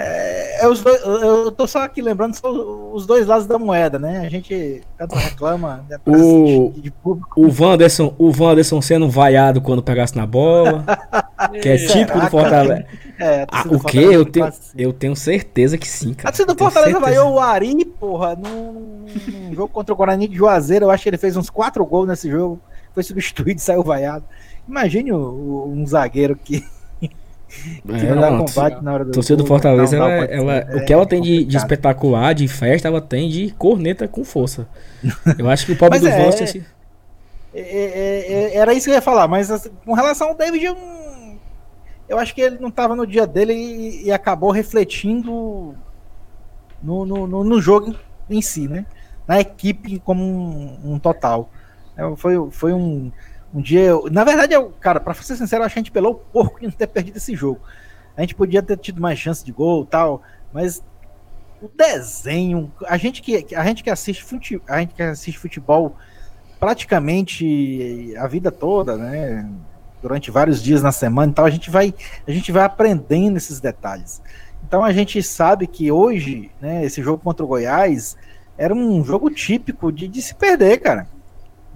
[0.00, 3.98] É, é os dois, eu tô só aqui lembrando são os dois lados da moeda,
[3.98, 4.20] né?
[4.24, 7.40] A gente tanto reclama né, o, de público.
[7.40, 10.84] O Wanderson, o Wanderson sendo vaiado quando pegasse na bola,
[11.60, 12.86] que é típico do Fortaleza.
[13.18, 13.98] É, ah, o que?
[13.98, 14.70] Eu tenho, assim.
[14.78, 16.28] eu tenho certeza que sim, cara.
[16.28, 20.36] A torcida do Fortaleza vaiou o Ari, porra, num, num jogo contra o Guarani de
[20.36, 20.84] Juazeiro.
[20.84, 22.60] Eu acho que ele fez uns quatro gols nesse jogo.
[22.94, 24.24] Foi substituído e saiu vaiado.
[24.68, 26.64] Imagine um zagueiro que
[27.88, 31.06] é, não, combate na hora do torcida do Fortaleza, ela, ela é, o que ela
[31.06, 34.68] tem de, de, espetacular, de festa, ela tem de corneta com força.
[35.38, 36.40] Eu acho que o pobre do é, Voss...
[36.40, 40.64] É, é, é, era isso que eu ia falar, mas assim, com relação ao David,
[40.64, 40.76] eu,
[42.08, 45.74] eu acho que ele não estava no dia dele e, e acabou refletindo
[46.82, 47.94] no, no, no, no, jogo
[48.28, 48.84] em si, né?
[49.26, 51.48] Na equipe como um, um total.
[52.16, 53.10] foi, foi um
[53.52, 55.92] um dia, eu, na verdade, eu, cara, pra ser sincero, eu acho que a gente
[55.92, 57.60] pelou o porco de não ter perdido esse jogo.
[58.16, 60.82] A gente podia ter tido mais chance de gol tal, mas
[61.62, 65.96] o desenho, a gente que, a gente que assiste futebol, a gente que assiste futebol
[66.60, 69.48] praticamente a vida toda, né?
[70.02, 71.92] Durante vários dias na semana, então a gente vai,
[72.26, 74.22] a gente vai aprendendo esses detalhes.
[74.66, 78.16] Então a gente sabe que hoje, né, esse jogo contra o Goiás
[78.56, 81.17] era um jogo típico de, de se perder, cara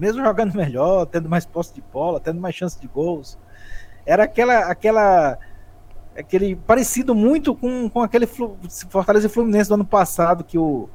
[0.02, 3.38] mesmo jogando melhor, tendo mais posse de bola, tendo mais chance de gols.
[4.04, 5.38] Era aquela, aquela,
[6.18, 10.88] aquele parecido muito com, com aquele Fortaleza e Fluminense do ano passado que o,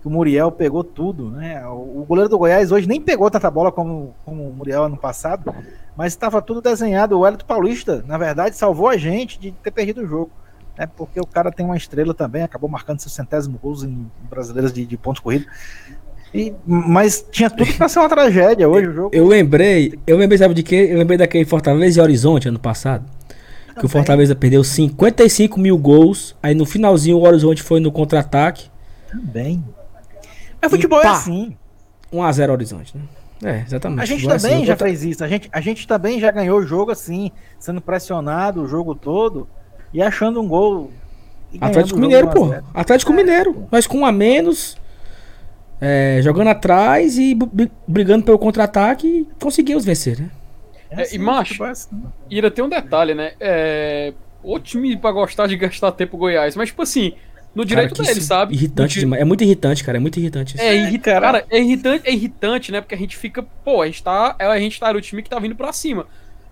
[0.00, 1.66] que o Muriel pegou tudo, né?
[1.66, 4.96] O, o goleiro do Goiás hoje nem pegou tanta bola como, como o Muriel ano
[4.96, 5.52] passado,
[5.96, 7.18] mas estava tudo desenhado.
[7.18, 10.30] O Hélito Paulista, na verdade, salvou a gente de ter perdido o jogo.
[10.78, 14.72] Né, porque o cara tem uma estrela também, acabou marcando seu centésimo gols em brasileiras
[14.72, 15.46] de, de pontos corridos.
[16.34, 19.10] E, mas tinha tudo pra ser uma tragédia hoje o jogo.
[19.12, 20.88] Eu lembrei, eu lembrei, sabe de quê?
[20.90, 23.04] Eu lembrei daquele Fortaleza e Horizonte ano passado.
[23.68, 23.84] Que Também.
[23.84, 26.34] o Fortaleza perdeu 55 mil gols.
[26.42, 28.70] Aí no finalzinho o Horizonte foi no contra-ataque.
[29.10, 29.62] Também.
[30.60, 31.56] Mas futebol é assim.
[32.12, 33.02] 1x0 Horizonte, né?
[33.44, 34.02] É, exatamente.
[34.02, 34.86] A gente é também assim, já contra...
[34.86, 35.24] fez isso.
[35.24, 39.48] A gente, a gente também já ganhou o jogo assim, sendo pressionado o jogo todo
[39.92, 40.90] e achando um gol.
[41.60, 42.54] Atlético Mineiro, pô.
[42.72, 43.16] Atlético é.
[43.16, 43.66] Mineiro.
[43.70, 44.76] Mas com um a menos
[45.84, 47.36] é, jogando atrás e
[47.88, 50.30] brigando pelo contra-ataque e conseguimos vencer, né?
[50.88, 51.88] É, assim, e macho, assim.
[52.30, 53.32] Ira tem um detalhe, né?
[53.40, 54.12] É,
[54.44, 57.14] o time pra gostar de gastar tempo Goiás, mas tipo assim,
[57.52, 58.54] no direito cara, dele, sabe?
[58.54, 59.20] Irritante demais.
[59.20, 59.98] É muito irritante, cara.
[59.98, 60.64] É muito irritante isso.
[60.64, 62.80] É, irritante, cara, é irritante, é irritante, né?
[62.80, 64.36] Porque a gente fica, pô, a gente tá.
[64.38, 66.06] A gente tá no time que tá vindo pra cima.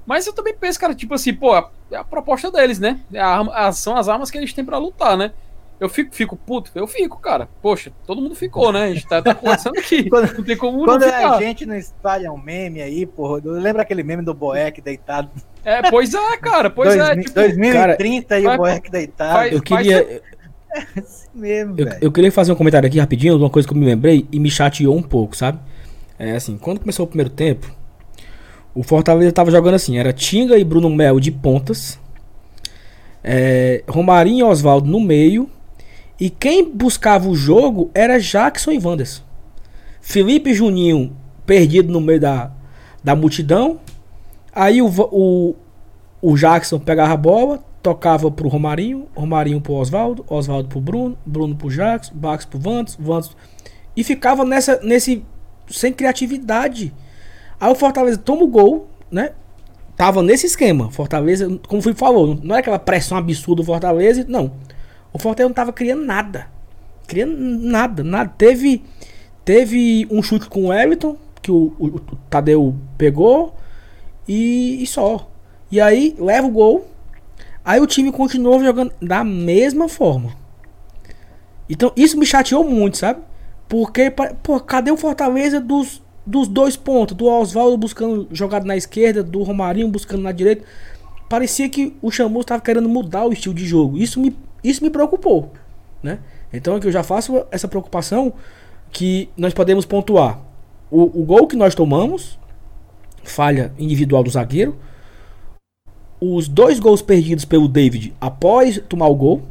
[0.05, 2.99] Mas eu também penso, cara, tipo assim, pô, é a proposta deles, né?
[3.13, 5.31] É a arma, são as armas que eles têm pra lutar, né?
[5.81, 6.71] Eu fico, fico puto?
[6.75, 7.49] Eu fico, cara.
[7.63, 8.85] Poxa, todo mundo ficou, né?
[8.85, 10.05] A gente tá, tá conversando aqui.
[10.11, 11.37] quando, não tem como quando não ficar.
[11.37, 13.41] a gente não espalha um meme aí, porra.
[13.43, 15.31] Lembra aquele meme do Boeck deitado?
[15.65, 16.69] É, pois é, cara.
[16.69, 17.17] Pois Dois, é.
[17.17, 19.33] Tipo, 2030 cara, e o Boeck deitado.
[19.33, 20.23] Faz, eu queria.
[20.73, 23.77] É assim mesmo, eu, eu, queria fazer um comentário aqui rapidinho, uma coisa que eu
[23.77, 25.59] me lembrei e me chateou um pouco, sabe?
[26.17, 27.69] É assim, quando começou o primeiro tempo,
[28.73, 31.99] o Fortaleza tava jogando assim, era Tinga e Bruno Mel de pontas,
[33.25, 35.51] é, Romarinho e Oswaldo no meio,
[36.21, 39.23] e quem buscava o jogo era Jackson e Wanderson.
[40.03, 42.53] Felipe Juninho perdido no meio da,
[43.03, 43.81] da multidão.
[44.55, 45.57] Aí o, o,
[46.21, 51.57] o Jackson pegava a bola, tocava pro Romarinho, Romarinho pro Oswaldo, Oswaldo pro Bruno, Bruno
[51.57, 53.35] pro Jackson, Jackson pro Wanderson, Wanderson.
[53.97, 55.25] E ficava nessa, nesse.
[55.71, 56.93] sem criatividade.
[57.59, 59.33] Aí o Fortaleza toma o gol, né?
[59.97, 60.91] Tava nesse esquema.
[60.91, 64.53] Fortaleza, como fui falou, não é aquela pressão absurda do Fortaleza, não.
[65.13, 66.49] O Fortaleza não tava criando nada.
[67.07, 68.33] Criando nada, nada.
[68.37, 68.85] Teve,
[69.45, 73.55] teve um chute com o Everton, que o, o, o Tadeu pegou,
[74.29, 75.29] e, e, só.
[75.71, 76.87] E aí leva o gol.
[77.65, 80.37] Aí o time continuou jogando da mesma forma.
[81.69, 83.21] Então isso me chateou muito, sabe?
[83.69, 87.17] Porque, pô, cadê o Fortaleza dos, dos dois pontos?
[87.17, 90.65] Do Oswaldo buscando jogada na esquerda, do Romarinho buscando na direita.
[91.29, 93.97] Parecia que o Chamus estava querendo mudar o estilo de jogo.
[93.97, 95.53] Isso me, isso me preocupou,
[96.03, 96.19] né?
[96.53, 98.33] Então aqui eu já faço essa preocupação
[98.91, 100.41] que nós podemos pontuar
[100.91, 102.39] o, o gol que nós tomamos,
[103.23, 104.77] falha individual do zagueiro,
[106.21, 109.43] os dois gols perdidos pelo David após tomar o gol,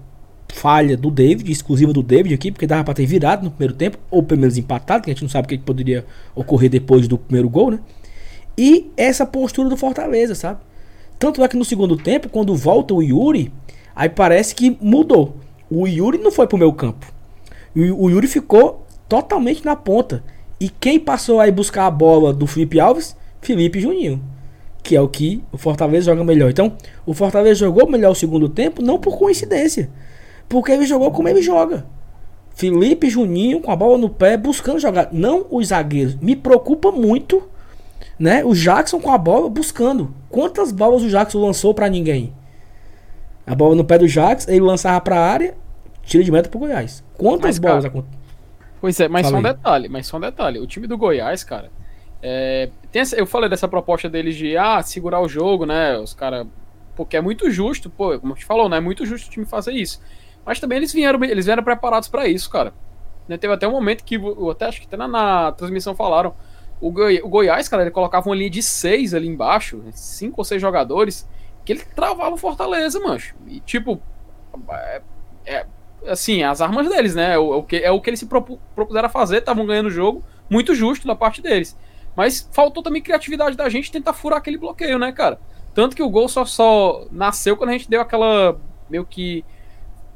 [0.50, 3.98] falha do David, exclusiva do David aqui, porque dava para ter virado no primeiro tempo,
[4.12, 7.17] ou pelo menos empatado, que a gente não sabe o que poderia ocorrer depois do
[7.17, 7.80] primeiro gol, né?
[8.58, 10.60] E essa postura do Fortaleza, sabe?
[11.17, 13.52] Tanto é que no segundo tempo, quando volta o Yuri,
[13.99, 15.35] aí parece que mudou.
[15.69, 17.05] O Yuri não foi pro meu campo.
[17.75, 20.23] O Yuri ficou totalmente na ponta.
[20.57, 23.13] E quem passou aí buscar a bola do Felipe Alves?
[23.41, 24.21] Felipe Juninho.
[24.81, 26.49] Que é o que o Fortaleza joga melhor.
[26.49, 29.89] Então, o Fortaleza jogou melhor o segundo tempo, não por coincidência.
[30.47, 31.85] Porque ele jogou como ele joga.
[32.55, 35.09] Felipe Juninho com a bola no pé, buscando jogar.
[35.12, 36.15] Não os zagueiros.
[36.21, 37.43] Me preocupa muito,
[38.17, 38.45] né?
[38.45, 40.13] O Jackson com a bola buscando.
[40.29, 42.33] Quantas bolas o Jackson lançou para ninguém?
[43.49, 45.57] A bola no pé do Jackson, ele lançava pra área,
[46.03, 47.03] tira de meta pro Goiás.
[47.17, 48.19] Quantas Mas, bolas acontecem?
[48.79, 50.59] Pois é, mas Fala só um detalhe, mas só um detalhe.
[50.59, 51.69] O time do Goiás, cara,
[52.21, 55.97] é, essa- eu falei dessa proposta deles de ah, segurar o jogo, né?
[55.97, 56.47] Os caras.
[56.95, 58.77] Porque é muito justo, pô, como a gente falou, né?
[58.77, 60.01] É muito justo o time fazer isso.
[60.45, 62.73] Mas também eles vieram, eles vieram preparados pra isso, cara.
[63.27, 66.33] Né, Teve até um momento que, eu até acho que até na, na transmissão falaram,
[66.81, 70.41] o, Goi- o Goiás, cara, ele colocava uma linha de seis ali embaixo, né, cinco
[70.41, 71.27] ou seis jogadores,
[71.69, 73.36] que ele travava o Fortaleza, mancho.
[73.45, 74.01] E tipo,
[74.71, 75.01] é,
[75.45, 75.65] é-
[76.08, 77.36] assim, as armas deles, né?
[77.36, 79.67] É o, é o que, é o que eles se propu- propuseram a fazer, estavam
[79.67, 81.77] ganhando o jogo, muito justo da parte deles.
[82.15, 85.39] Mas faltou também criatividade da gente tentar furar aquele bloqueio, né, cara?
[85.75, 88.60] Tanto que o gol só, só nasceu quando a gente deu aquela.
[88.89, 89.45] meio que.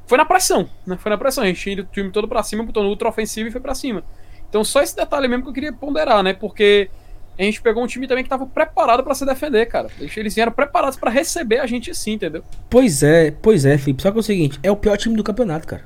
[0.07, 0.97] Foi na pressão, né?
[0.97, 1.43] Foi na pressão.
[1.43, 3.75] A gente ia o time todo pra cima, botou no ultra ofensivo e foi pra
[3.75, 4.03] cima.
[4.49, 6.33] Então só esse detalhe mesmo que eu queria ponderar, né?
[6.33, 6.89] Porque
[7.37, 9.87] a gente pegou um time também que tava preparado pra se defender, cara.
[9.99, 12.43] Eles- Eles vieram preparados pra receber a gente assim, entendeu?
[12.69, 14.01] Pois é, pois é, Felipe.
[14.03, 15.83] Só que é o seguinte, é o pior time do campeonato, cara.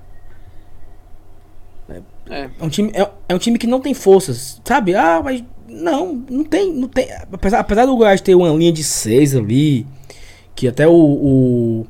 [2.30, 2.50] É.
[2.60, 4.94] É um time, é, é um time que não tem forças, sabe?
[4.94, 7.08] Ah, mas não, não tem, não tem.
[7.32, 9.88] Apesar, apesar do Goiás ter uma linha de seis ali,
[10.54, 11.88] que até o, o,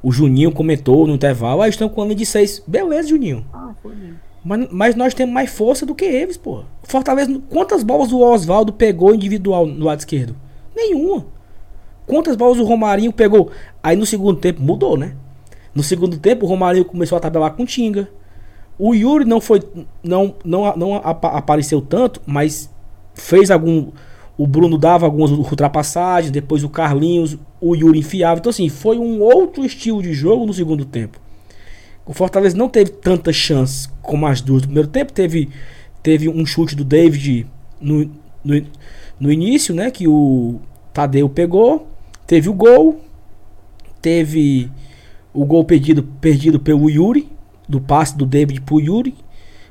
[0.00, 2.62] o Juninho comentou no intervalo, ah, estão com uma linha de seis.
[2.64, 3.44] Beleza, Juninho.
[3.52, 4.20] Ah, foi mesmo.
[4.44, 6.62] Mas, mas nós temos mais força do que eles, pô.
[6.82, 10.34] Fortaleza, quantas bolas o Oswaldo pegou individual no lado esquerdo?
[10.74, 11.26] Nenhuma.
[12.06, 13.50] Quantas bolas o Romarinho pegou?
[13.82, 15.14] Aí no segundo tempo mudou, né?
[15.74, 18.08] No segundo tempo o Romarinho começou a tabelar com o Tinga.
[18.78, 19.62] O Yuri não foi
[20.02, 22.70] não não não apa- apareceu tanto, mas
[23.14, 23.88] fez algum
[24.38, 28.40] o Bruno dava algumas ultrapassagens, depois o Carlinhos, o Yuri enfiava.
[28.40, 31.20] Então assim, foi um outro estilo de jogo no segundo tempo.
[32.04, 35.12] O Fortaleza não teve tanta chance como as duas do primeiro tempo.
[35.12, 35.48] Teve,
[36.02, 37.46] teve um chute do David
[37.80, 38.10] no,
[38.44, 38.66] no,
[39.18, 39.90] no início, né?
[39.90, 40.60] Que o
[40.92, 41.88] Tadeu pegou.
[42.26, 43.00] Teve o gol.
[44.02, 44.70] Teve
[45.32, 47.28] o gol perdido, perdido pelo Yuri.
[47.68, 49.14] Do passe do David pro Yuri.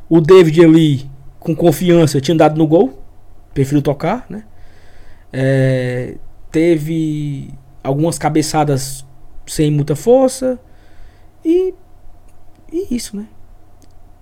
[0.07, 3.01] O David ali, com confiança, tinha dado no gol.
[3.53, 4.43] Prefiro tocar, né?
[5.31, 6.15] É,
[6.51, 9.05] teve algumas cabeçadas
[9.45, 10.59] sem muita força.
[11.43, 11.73] E
[12.71, 13.25] e isso, né?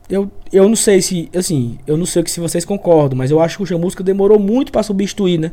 [0.09, 3.57] Eu, eu não sei se, assim, eu não sei se vocês concordam, mas eu acho
[3.57, 5.51] que o Chamusca demorou muito pra substituir, né?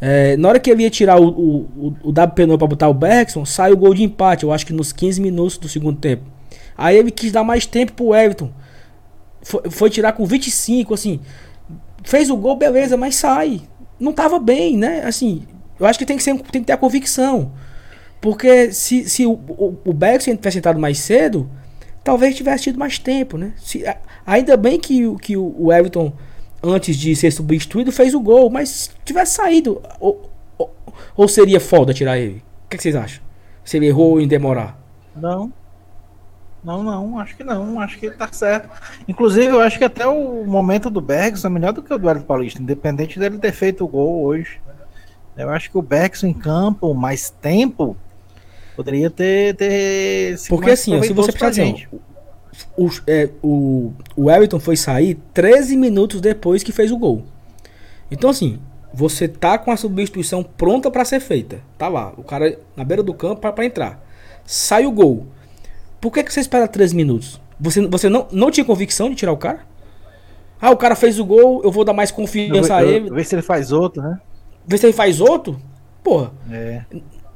[0.00, 2.94] É, na hora que ele ia tirar o, o, o, o WP pra botar o
[2.94, 6.24] Bergson, sai o gol de empate, eu acho que nos 15 minutos do segundo tempo.
[6.76, 8.50] Aí ele quis dar mais tempo pro Everton.
[9.42, 11.20] Foi, foi tirar com 25, assim.
[12.02, 13.60] Fez o gol, beleza, mas sai.
[13.98, 15.02] Não tava bem, né?
[15.04, 15.42] Assim,
[15.78, 17.52] eu acho que tem que, ser, tem que ter a convicção.
[18.22, 21.50] Porque se, se o, o, o Bergson tivesse entrado mais cedo,
[22.02, 23.52] talvez tivesse tido mais tempo, né?
[23.56, 23.84] Se,
[24.26, 26.12] ainda bem que, que o Everton,
[26.62, 30.74] antes de ser substituído, fez o gol, mas se tivesse saído, ou, ou,
[31.16, 32.42] ou seria foda tirar ele?
[32.66, 33.22] O que, que vocês acham?
[33.64, 34.78] Se ele errou em demorar?
[35.14, 35.52] Não.
[36.62, 38.68] Não, não, acho que não, acho que tá certo.
[39.08, 42.08] Inclusive, eu acho que até o momento do Bergson é melhor do que o do
[42.08, 44.60] Hélio Paulista, independente dele ter feito o gol hoje.
[45.36, 47.96] Eu acho que o Bergson em campo, mais tempo,
[48.76, 49.54] poderia ter.
[49.56, 51.86] ter Porque assim, ó, se você pensar assim,
[52.76, 57.24] o, é, o, o Everton foi sair 13 minutos depois que fez o gol.
[58.10, 58.58] Então assim,
[58.92, 61.60] você tá com a substituição pronta pra ser feita.
[61.78, 64.04] Tá lá, o cara na beira do campo pra, pra entrar.
[64.44, 65.26] Sai o gol.
[66.00, 67.40] Por que, que você espera 13 minutos?
[67.60, 69.60] Você, você não, não tinha convicção de tirar o cara?
[70.60, 73.10] Ah, o cara fez o gol, eu vou dar mais confiança a Eu- eu- ele.
[73.10, 74.18] Ver se ele faz outro, né?
[74.66, 75.60] Vê se ele faz outro.
[76.02, 76.82] Porra, É.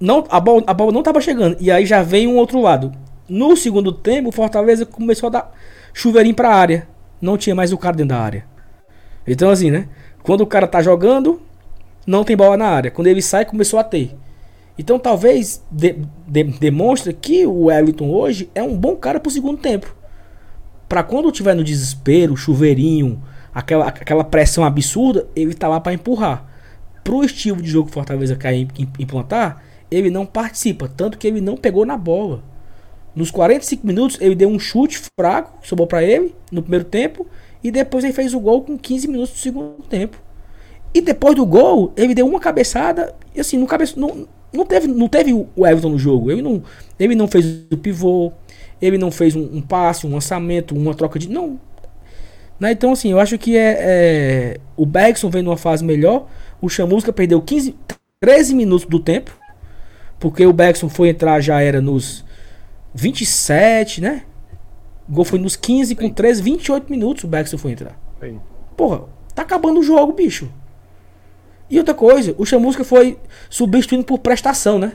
[0.05, 1.57] não, a, bola, a bola não tava chegando.
[1.61, 2.93] E aí já vem um outro lado.
[3.29, 5.53] No segundo tempo, o Fortaleza começou a dar
[5.93, 6.87] chuveirinho pra área.
[7.21, 8.45] Não tinha mais o cara dentro da área.
[9.27, 9.89] Então, assim, né?
[10.23, 11.41] Quando o cara tá jogando,
[12.07, 12.91] não tem bola na área.
[12.91, 14.15] Quando ele sai, começou a ter.
[14.79, 19.59] Então, talvez de, de- demonstre que o Everton hoje é um bom cara pro segundo
[19.59, 19.95] tempo.
[20.89, 23.23] Pra quando tiver no desespero, chuveirinho,
[23.55, 26.45] aquela, aquela pressão absurda, ele tá lá pra empurrar
[27.03, 30.89] pro estilo de jogo que o Fortaleza quer im- im- implantar, ele não participa.
[30.89, 32.43] Tanto que ele não pegou na bola.
[33.15, 37.27] Nos 45 minutos, ele deu um chute fraco, sobrou pra ele, no primeiro tempo.
[37.63, 40.19] E depois ele fez o gol com 15 minutos do segundo tempo.
[40.93, 43.15] E depois do gol, ele deu uma cabeçada.
[43.35, 46.31] E assim, não, cabe, não, não teve, não teve o Everton no jogo.
[46.31, 46.63] Ele não,
[46.99, 48.33] ele não fez o pivô,
[48.81, 51.29] ele não fez um, um passe, um lançamento, uma troca de.
[51.29, 51.59] Não.
[52.61, 52.73] Né?
[52.73, 56.27] Então, assim, eu acho que é, é o Bergson vem numa fase melhor.
[56.61, 57.75] O Chamusca perdeu 15,
[58.21, 59.37] 13 minutos do tempo.
[60.19, 62.25] Porque o Bergson foi entrar, já era nos
[62.95, 64.23] 27, né?
[65.09, 67.99] O gol foi nos 15 com 13, 28 minutos o Bergson foi entrar.
[68.21, 68.41] Sim.
[68.77, 69.03] Porra,
[69.35, 70.49] tá acabando o jogo, bicho.
[71.69, 74.93] E outra coisa, o Chamusca foi substituindo por prestação, né?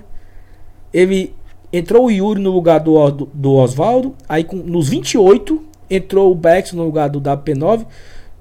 [0.94, 1.36] Ele
[1.72, 4.16] entrou o Yuri no lugar do, do, do Oswaldo.
[4.28, 7.86] Aí com, nos 28 entrou o Bex no lugar do WP9.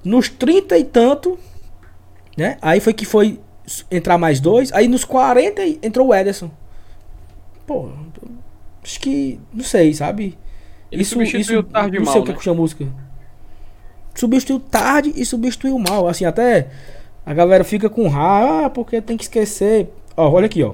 [0.03, 1.37] Nos 30 e tanto,
[2.37, 2.57] né?
[2.61, 3.39] Aí foi que foi
[3.91, 4.71] entrar mais dois.
[4.73, 6.49] Aí nos 40 entrou o Ederson.
[7.69, 7.87] Pô,
[8.81, 9.39] acho que.
[9.53, 10.35] Não sei, sabe?
[10.91, 12.37] Ele substituiu tarde e não mal, sei o que né?
[12.39, 12.87] que chama música.
[14.15, 16.07] Substituiu tarde e substituiu mal.
[16.07, 16.71] Assim, até
[17.23, 19.93] a galera fica com raiva, ah, porque tem que esquecer.
[20.17, 20.73] Ó, olha aqui, ó.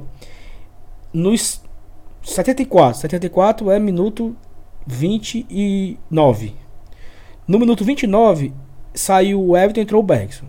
[1.12, 1.62] Nos
[2.24, 4.34] 74, 74 é minuto
[4.88, 6.56] 29.
[7.46, 8.54] No minuto 29
[8.94, 10.46] saiu o Everton e entrou o Bergson.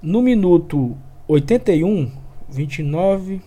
[0.00, 0.96] No minuto
[1.28, 2.10] 81,
[2.48, 3.42] 29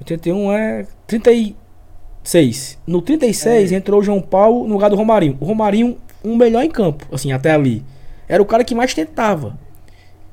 [0.00, 2.78] 81 é 36.
[2.86, 5.36] No 36 entrou o João Paulo no lugar do Romarinho.
[5.40, 7.84] O Romarinho um melhor em campo, assim, até ali.
[8.28, 9.58] Era o cara que mais tentava.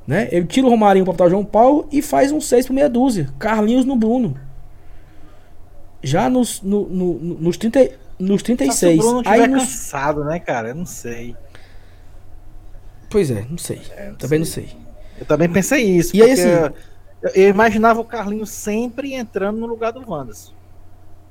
[0.06, 0.28] Né?
[0.32, 2.90] Ele tira o Romarinho para botar o João Paulo e faz um 6 por meia
[2.90, 3.30] dúzia.
[3.40, 4.36] Carlinhos no Bruno.
[6.02, 7.80] Já nos, no, no- no- nos, 30,
[8.20, 8.98] nos Só se o 36.
[8.98, 10.70] Bruno Aí nos, cansado, né, cara?
[10.70, 11.34] Eu não sei.
[13.10, 13.82] pois é, não sei.
[14.10, 14.68] não Também não sei.
[15.20, 16.14] Eu também pensei isso.
[16.16, 16.74] E aí, assim-
[17.34, 20.52] eu, imaginava o Carlinhos sempre entrando no lugar do Wanderson.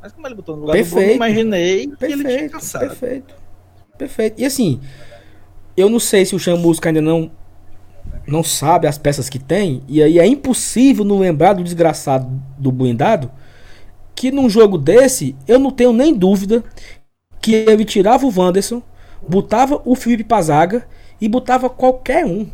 [0.01, 0.95] Mas como ele botou no lugar do Perfeito.
[0.95, 2.81] Bruno, eu imaginei que ele tinha cansado.
[2.81, 3.35] perfeito.
[3.99, 4.41] Perfeito.
[4.41, 4.81] E assim,
[5.77, 7.31] eu não sei se o Chamusca ainda não
[8.27, 12.71] não sabe as peças que tem, e aí é impossível não lembrar do desgraçado do
[12.71, 13.31] blindado,
[14.15, 16.63] que num jogo desse, eu não tenho nem dúvida
[17.41, 18.81] que ele tirava o Wanderson,
[19.27, 20.87] botava o Felipe Pazaga
[21.21, 22.49] e botava qualquer um.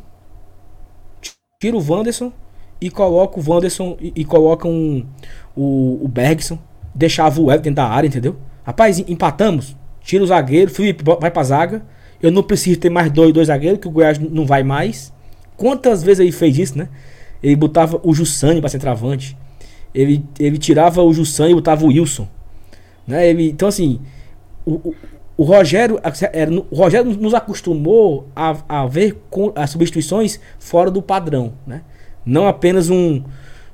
[1.61, 2.33] Tira o Wanderson
[2.81, 5.05] e coloca o Wanderson e, e coloca um,
[5.57, 6.59] o, o Bergson,
[6.95, 8.37] deixava o Everton dentro da área, entendeu?
[8.65, 11.83] Rapaz, em- empatamos, tira o zagueiro, Felipe vai pra zaga,
[12.23, 15.13] eu não preciso ter mais dois, dois zagueiros, que o Goiás não vai mais.
[15.57, 16.89] Quantas vezes ele fez isso, né?
[17.43, 19.37] Ele botava o Jussani pra centroavante.
[19.95, 22.29] Ele, ele tirava o Jussani e botava o Wilson.
[23.07, 23.29] Né?
[23.29, 24.01] Ele, então, assim,
[24.65, 24.95] o, o,
[25.37, 26.01] o Rogério,
[26.33, 31.83] era, o Rogério nos acostumou a, a ver com as substituições fora do padrão, né?
[32.25, 33.23] Não apenas um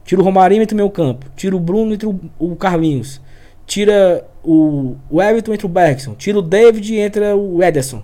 [0.05, 2.07] tira o Romarinho entre o meu campo, tira o Bruno entre
[2.39, 3.21] o, Carlinhos,
[3.67, 8.03] tira o, Everton entre o Bergson, tira o David entra o Ederson.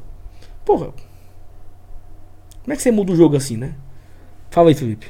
[0.64, 0.92] Porra.
[2.62, 3.74] Como é que você muda o jogo assim, né?
[4.50, 5.06] Fala aí, Felipe.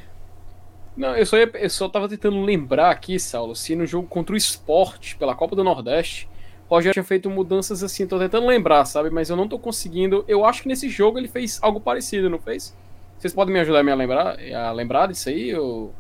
[0.97, 4.35] Não, eu só, ia, eu só tava tentando lembrar aqui, Saulo, se no jogo contra
[4.35, 6.29] o Sport, pela Copa do Nordeste,
[6.69, 9.11] o Rogério tinha feito mudanças assim, tô tentando lembrar, sabe?
[9.11, 10.25] Mas eu não tô conseguindo.
[10.29, 12.77] Eu acho que nesse jogo ele fez algo parecido, não fez?
[13.21, 15.55] Vocês podem me ajudar a me lembrar, a lembrar disso aí?
[15.55, 15.93] Ou...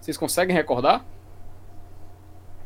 [0.00, 1.04] Vocês conseguem recordar?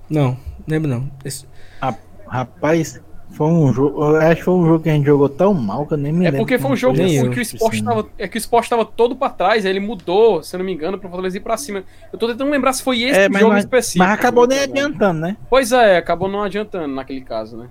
[0.09, 0.37] Não,
[0.69, 1.11] lembro não.
[1.25, 1.47] Esse-
[1.81, 3.01] Ra- Rapaz,
[3.31, 4.03] foi um jogo.
[4.05, 6.13] Eu acho que foi um jogo que a gente jogou tão mal que eu nem
[6.13, 6.41] me É lembro.
[6.45, 7.31] porque foi um jogo que, eu.
[7.31, 10.43] que o Sport tava, é que o Sport tava todo pra trás, aí ele mudou,
[10.43, 11.83] se eu não me engano, pra Fortaleza ir pra cima.
[12.13, 14.05] Eu tô tentando lembrar se foi esse É, jogo mas- específico.
[14.05, 15.37] mas acabou nem adiantando, né?
[15.49, 17.69] Pois é, acabou não adiantando naquele caso, né?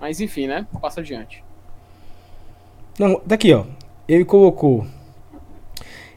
[0.00, 0.66] Mas enfim, né?
[0.80, 1.44] Passa adiante.
[2.98, 3.64] Não, daqui ó.
[4.08, 4.84] Ele colocou.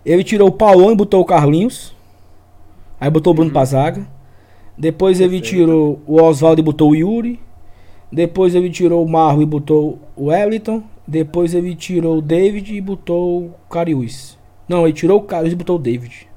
[0.06, 1.96] Ele tirou o Paulão e botou o Carlinhos.
[3.00, 4.06] Aí botou o Bruno pra zaga.
[4.78, 7.39] Depois ele tirou o Oswaldo e botou o Yuri.
[8.12, 10.84] Depois ele tirou o Marro e botou o Wellington.
[11.08, 14.38] Depois ele tirou o David e botou o Cariús.
[14.68, 16.28] Não, ele tirou o Cariús e botou o David.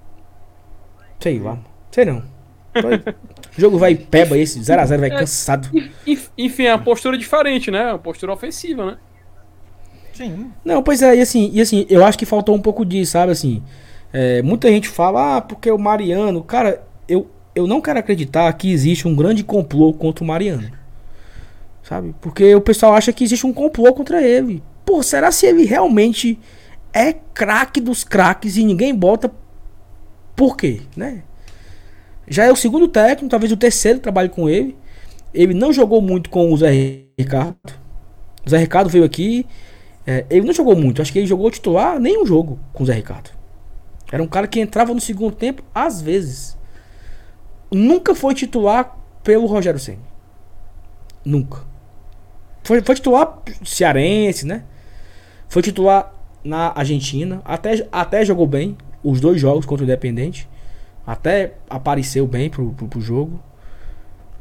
[1.20, 1.58] Sei lá.
[1.90, 2.18] Sei não.
[2.18, 5.18] O jogo vai peba esse, 0x0 vai É.
[5.18, 5.68] cansado.
[6.06, 7.88] Enf- Enfim, é uma postura diferente, né?
[7.92, 8.96] Uma postura ofensiva, né?
[10.18, 10.50] Sim.
[10.64, 13.30] Não, pois é, e assim, e assim, eu acho que faltou um pouco disso, sabe,
[13.30, 13.62] assim,
[14.12, 18.68] é, muita gente fala, ah, porque o Mariano, cara, eu, eu não quero acreditar que
[18.68, 20.72] existe um grande complô contra o Mariano,
[21.84, 25.64] sabe, porque o pessoal acha que existe um complô contra ele, pô, será se ele
[25.64, 26.36] realmente
[26.92, 29.30] é craque dos craques e ninguém bota,
[30.34, 31.22] por quê, né?
[32.26, 34.76] Já é o segundo técnico, talvez o terceiro que trabalhe com ele,
[35.32, 36.72] ele não jogou muito com o Zé
[37.16, 37.56] Ricardo,
[38.44, 39.46] o Zé Ricardo veio aqui,
[40.10, 42.94] é, ele não jogou muito, acho que ele jogou titular nenhum jogo com o Zé
[42.94, 43.28] Ricardo.
[44.10, 46.56] Era um cara que entrava no segundo tempo às vezes.
[47.70, 50.00] Nunca foi titular pelo Rogério Senna.
[51.22, 51.58] Nunca.
[52.62, 54.64] Foi, foi titular cearense, né?
[55.46, 56.10] Foi titular
[56.42, 57.42] na Argentina.
[57.44, 60.48] Até, até jogou bem os dois jogos contra o Independente.
[61.06, 63.42] Até apareceu bem pro, pro, pro jogo.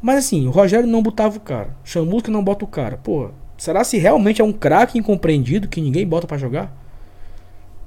[0.01, 1.76] Mas assim, o Rogério não botava o cara.
[1.84, 2.95] Chamusca não bota o cara.
[2.95, 6.72] Pô, será se realmente é um craque incompreendido que ninguém bota pra jogar?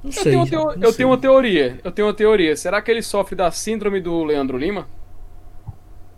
[0.03, 0.33] Não eu sei.
[0.33, 0.65] Tenho teo...
[0.65, 0.93] não eu sei.
[0.93, 1.79] tenho uma teoria.
[1.85, 2.57] Eu tenho uma teoria.
[2.57, 4.89] Será que ele sofre da síndrome do Leandro Lima?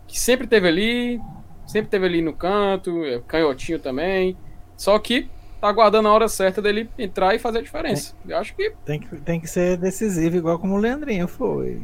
[0.07, 1.21] Que sempre teve ali,
[1.65, 4.37] sempre teve ali no canto, é, canhotinho também.
[4.77, 5.29] Só que
[5.59, 8.13] tá aguardando a hora certa dele entrar e fazer a diferença.
[8.23, 8.73] Tem, eu acho que.
[8.85, 9.15] Tem, que.
[9.17, 11.81] tem que ser decisivo, igual como o Leandrinho foi.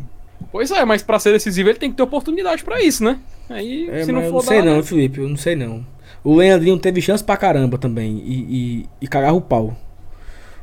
[0.51, 3.20] Pois é, mas para ser decisivo ele tem que ter oportunidade para isso, né?
[3.49, 4.34] Aí, é, se não for.
[4.34, 4.84] Não sei dar, não, né?
[4.84, 5.86] Felipe, eu não sei não.
[6.24, 9.76] O Leandrinho teve chance pra caramba também e, e, e cagar o pau.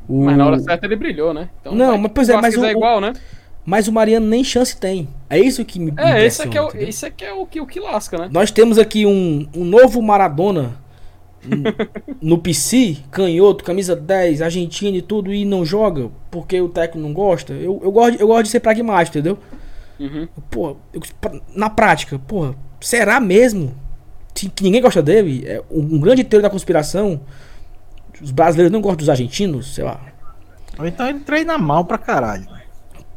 [0.09, 0.25] O...
[0.25, 1.49] Mas na hora certa ele brilhou, né?
[1.61, 3.13] Então, não, vai, mas pois é, mas o, é igual, né?
[3.65, 5.09] Mas o Mariano nem chance tem.
[5.29, 7.67] É isso que me É, esse aqui é, o, esse aqui é o que, o
[7.67, 8.29] que lasca, né?
[8.31, 10.77] Nós temos aqui um, um novo Maradona
[12.23, 17.13] no PC, canhoto, camisa 10, argentino e tudo, e não joga porque o técnico não
[17.13, 17.53] gosta.
[17.55, 19.39] Eu, eu, gosto, eu gosto de ser pragmático, entendeu?
[19.99, 20.29] Uhum.
[20.51, 21.01] Pô, eu,
[21.55, 23.75] na prática, porra, será mesmo
[24.37, 25.45] que ninguém gosta dele?
[25.47, 27.21] É um, um grande teoria da conspiração.
[28.21, 30.01] Os brasileiros não gostam dos argentinos, sei lá.
[30.79, 32.47] Ou então ele treina mal pra caralho.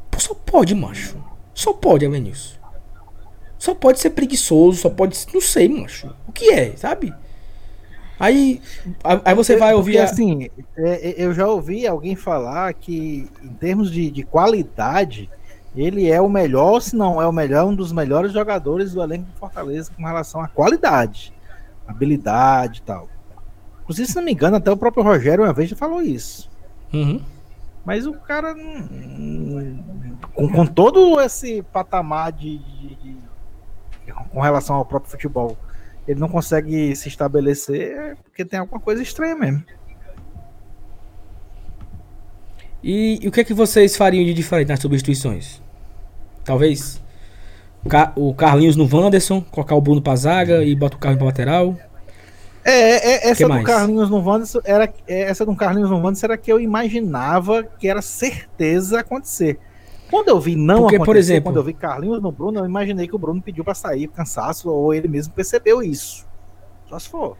[0.09, 1.17] Pô, só pode, macho.
[1.53, 2.57] Só pode, Avenilson.
[3.57, 5.17] Só pode ser preguiçoso, só pode.
[5.33, 6.15] Não sei, macho.
[6.25, 7.13] O que é, sabe?
[8.17, 8.61] Aí,
[9.03, 9.93] aí você vai ouvir.
[9.93, 10.03] Porque, a...
[10.05, 15.29] assim, é, é, eu já ouvi alguém falar que, em termos de, de qualidade,
[15.75, 19.25] ele é o melhor, se não é o melhor, um dos melhores jogadores do elenco
[19.25, 21.33] do Fortaleza com relação à qualidade,
[21.87, 23.07] habilidade e tal.
[23.83, 26.49] Inclusive, se não me engano, até o próprio Rogério uma vez já falou isso.
[26.93, 27.21] Uhum.
[27.85, 28.53] Mas o cara,
[30.33, 33.17] com, com todo esse patamar de, de, de,
[34.31, 35.57] com relação ao próprio futebol,
[36.07, 39.63] ele não consegue se estabelecer porque tem alguma coisa estranha mesmo.
[42.83, 45.61] E, e, o que é que vocês fariam de diferente nas substituições?
[46.45, 47.01] Talvez
[48.15, 51.75] o Carlinhos no Wanderson, colocar o Bruno pra zaga e bota o Carlinhos pra lateral.
[52.63, 56.27] É, é, é essa do Carlinhos no Wanderson era é, essa do Carlinhos no Wanderson
[56.27, 59.57] era que eu imaginava que era certeza acontecer.
[60.09, 63.07] Quando eu vi não Porque, por exemplo, quando eu vi Carlinhos no Bruno, eu imaginei
[63.07, 66.27] que o Bruno pediu para sair, cansaço, ou ele mesmo percebeu isso.
[66.89, 67.37] Só se for.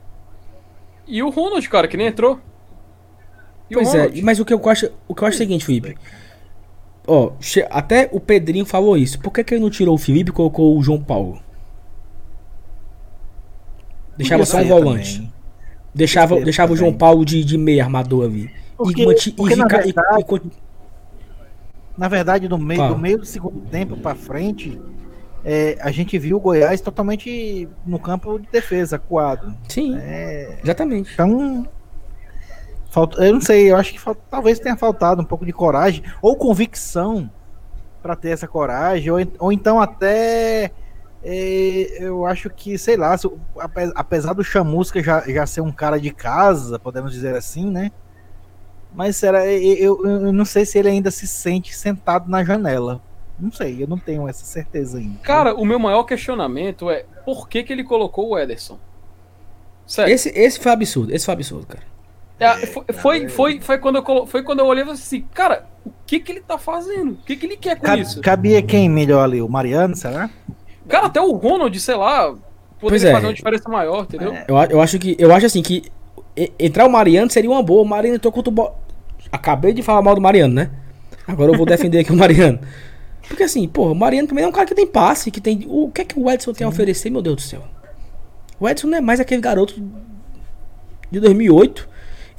[1.08, 2.40] E o Ronald, cara, que nem entrou.
[3.70, 5.65] E pois é, mas o que eu acho, o que eu acho é o seguinte,
[5.65, 5.95] Felipe.
[7.07, 7.32] Ó,
[7.70, 9.20] até o Pedrinho falou isso.
[9.20, 11.41] Por que, que ele não tirou o Felipe e colocou o João Paulo?
[14.15, 15.15] Deixava só um volante.
[15.15, 15.34] Também.
[15.93, 18.51] Deixava, deixava o João Paulo de, de meio armador ali.
[18.78, 20.51] Porque, e, manti, porque e, na, verdade, e,
[21.97, 24.80] na verdade, do meio, do meio do segundo tempo para frente,
[25.43, 29.55] é, a gente viu o Goiás totalmente no campo de defesa, coado.
[29.67, 29.97] Sim.
[29.97, 31.11] É, exatamente.
[31.13, 31.67] Então,
[32.90, 36.04] Falta, eu não sei, eu acho que falta, talvez tenha faltado um pouco de coragem
[36.22, 37.30] ou convicção
[38.02, 40.72] para ter essa coragem, ou, ou então até
[41.24, 43.16] é, eu acho que, sei lá,
[43.94, 47.92] apesar do Chamusca já, já ser um cara de casa, podemos dizer assim, né?
[48.94, 53.02] Mas será, eu, eu não sei se ele ainda se sente sentado na janela.
[53.40, 55.20] Não sei, eu não tenho essa certeza ainda.
[55.20, 58.80] Cara, o meu maior questionamento é por que, que ele colocou o Ederson?
[59.86, 60.14] Sério.
[60.14, 61.84] Esse, esse foi absurdo, esse foi absurdo, cara.
[62.40, 65.66] É, foi, foi, foi, foi, quando eu, foi quando eu olhei e falei assim, cara,
[65.86, 67.12] o que que ele tá fazendo?
[67.12, 68.22] O que que ele quer com Cab, isso?
[68.22, 69.42] Cabia quem melhor ali?
[69.42, 70.30] O Mariano, será?
[70.88, 72.34] Cara, até o Ronald, sei lá,
[72.80, 73.14] poderia é.
[73.14, 74.34] fazer uma diferença maior, entendeu?
[74.34, 74.46] É.
[74.48, 75.84] Eu, eu acho que eu acho assim que
[76.58, 77.82] entrar o Mariano seria uma boa.
[77.82, 78.72] O Mariano entrou contra o Bo...
[79.32, 80.72] Acabei de falar mal do Mariano, né?
[81.28, 82.60] Agora eu vou defender aqui o Mariano.
[83.28, 85.66] Porque assim, pô, o Mariano também é um cara que tem passe, que tem.
[85.68, 87.64] O que é que o Edson tem a oferecer, meu Deus do céu?
[88.60, 89.76] O Edson não é mais aquele garoto
[91.12, 91.89] de 2008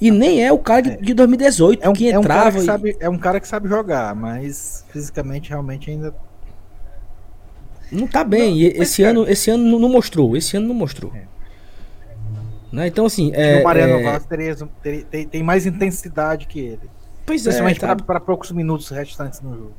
[0.01, 2.48] e nem é o cara de, de 2018 é um, que entrava.
[2.48, 6.14] É um, que sabe, é um cara que sabe jogar, mas fisicamente realmente ainda.
[7.92, 8.51] Não tá bem.
[8.51, 10.36] Não, e esse ano, esse ano não mostrou.
[10.36, 11.12] Esse ano não mostrou.
[11.14, 11.24] É.
[12.72, 12.86] Né?
[12.86, 13.32] Então, assim.
[13.34, 14.03] É, o Mariano é...
[14.05, 16.90] Vaz teria, teria, tem, tem mais intensidade que ele.
[17.26, 17.74] Pois é.
[17.74, 17.94] Tá...
[17.96, 19.74] para poucos minutos restantes no jogo.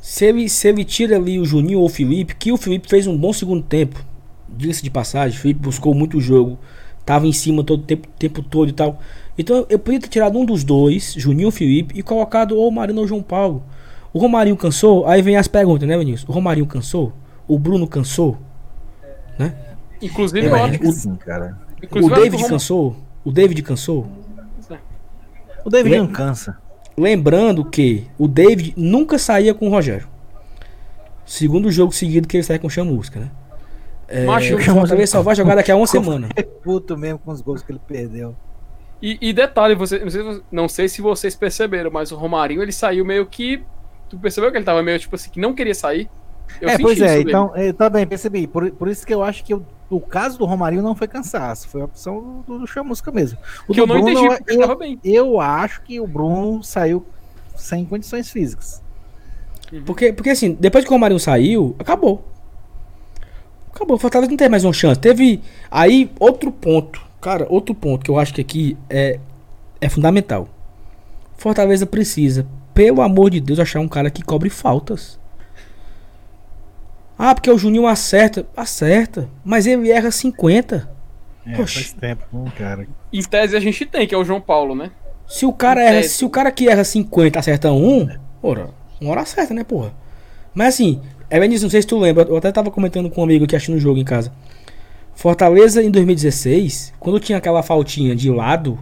[0.00, 3.06] Se ele, se ele tira ali o Juninho ou o Felipe, que o Felipe fez
[3.06, 4.04] um bom segundo tempo.
[4.48, 6.58] Diga-se de passagem, o Felipe buscou muito o jogo.
[7.06, 9.00] Tava em cima todo o tempo, tempo todo e tal.
[9.36, 12.98] Então eu podia ter tirado um dos dois, Juninho Felipe, e colocado ou o Marino
[12.98, 13.62] ou o João Paulo.
[14.12, 15.06] O Romarinho cansou?
[15.06, 16.28] Aí vem as perguntas, né, Vinícius?
[16.28, 17.12] O Romarinho cansou?
[17.48, 18.36] O Bruno cansou?
[19.38, 19.54] Né?
[20.02, 21.58] Inclusive, eu acho que sim, cara.
[21.82, 22.96] Inclusive, o David cansou?
[23.24, 24.06] O David cansou?
[25.64, 26.58] O David não cansa.
[26.96, 30.08] Lembrando que o David nunca saía com o Rogério.
[31.24, 33.30] Segundo jogo seguido que ele sai com o Chamusca, né?
[34.08, 36.28] É, Macho, o Fortaleza só vai jogar daqui a uma semana.
[36.62, 38.36] Puto mesmo com os gols que ele perdeu.
[39.02, 42.70] E, e detalhe, você, não, sei, não sei se vocês perceberam, mas o Romarinho ele
[42.70, 43.62] saiu meio que.
[44.08, 46.08] Tu percebeu que ele tava meio tipo assim, que não queria sair?
[46.60, 48.46] Eu é, senti pois é, então, eu também percebi.
[48.46, 51.68] Por, por isso que eu acho que o, o caso do Romarinho não foi cansaço,
[51.68, 53.38] foi a opção do, do Chamusca mesmo.
[53.66, 55.00] O que eu não Bruno, entendi, eu- porque estava bem.
[55.02, 57.04] Eu acho que o Bruno saiu
[57.56, 58.82] sem condições físicas.
[59.86, 62.24] Porque, porque assim, depois que o Romarinho saiu, acabou.
[63.74, 63.96] Acabou.
[63.96, 65.00] O Fortaleza não tem mais uma chance.
[65.00, 65.40] Teve.
[65.70, 67.11] Aí, outro ponto.
[67.22, 69.20] Cara, outro ponto que eu acho que aqui é,
[69.80, 70.48] é fundamental.
[71.38, 72.44] Fortaleza precisa,
[72.74, 75.20] pelo amor de Deus, achar um cara que cobre faltas.
[77.16, 78.44] Ah, porque o Juninho acerta.
[78.56, 79.28] Acerta.
[79.44, 80.90] Mas ele erra 50.
[81.46, 81.74] É, Oxi.
[81.74, 82.88] faz tempo, não, cara.
[83.12, 84.90] Em tese a gente tem, que é o João Paulo, né?
[85.28, 88.08] Se o cara erra, se o cara que erra 50 acerta um,
[88.42, 88.70] ora,
[89.00, 89.94] uma hora acerta, né, porra?
[90.52, 91.00] Mas assim,
[91.30, 93.76] é não sei se tu lembra, eu até tava comentando com um amigo que assistindo
[93.76, 94.32] o jogo em casa.
[95.22, 98.76] Fortaleza em 2016, quando tinha aquela faltinha de lado,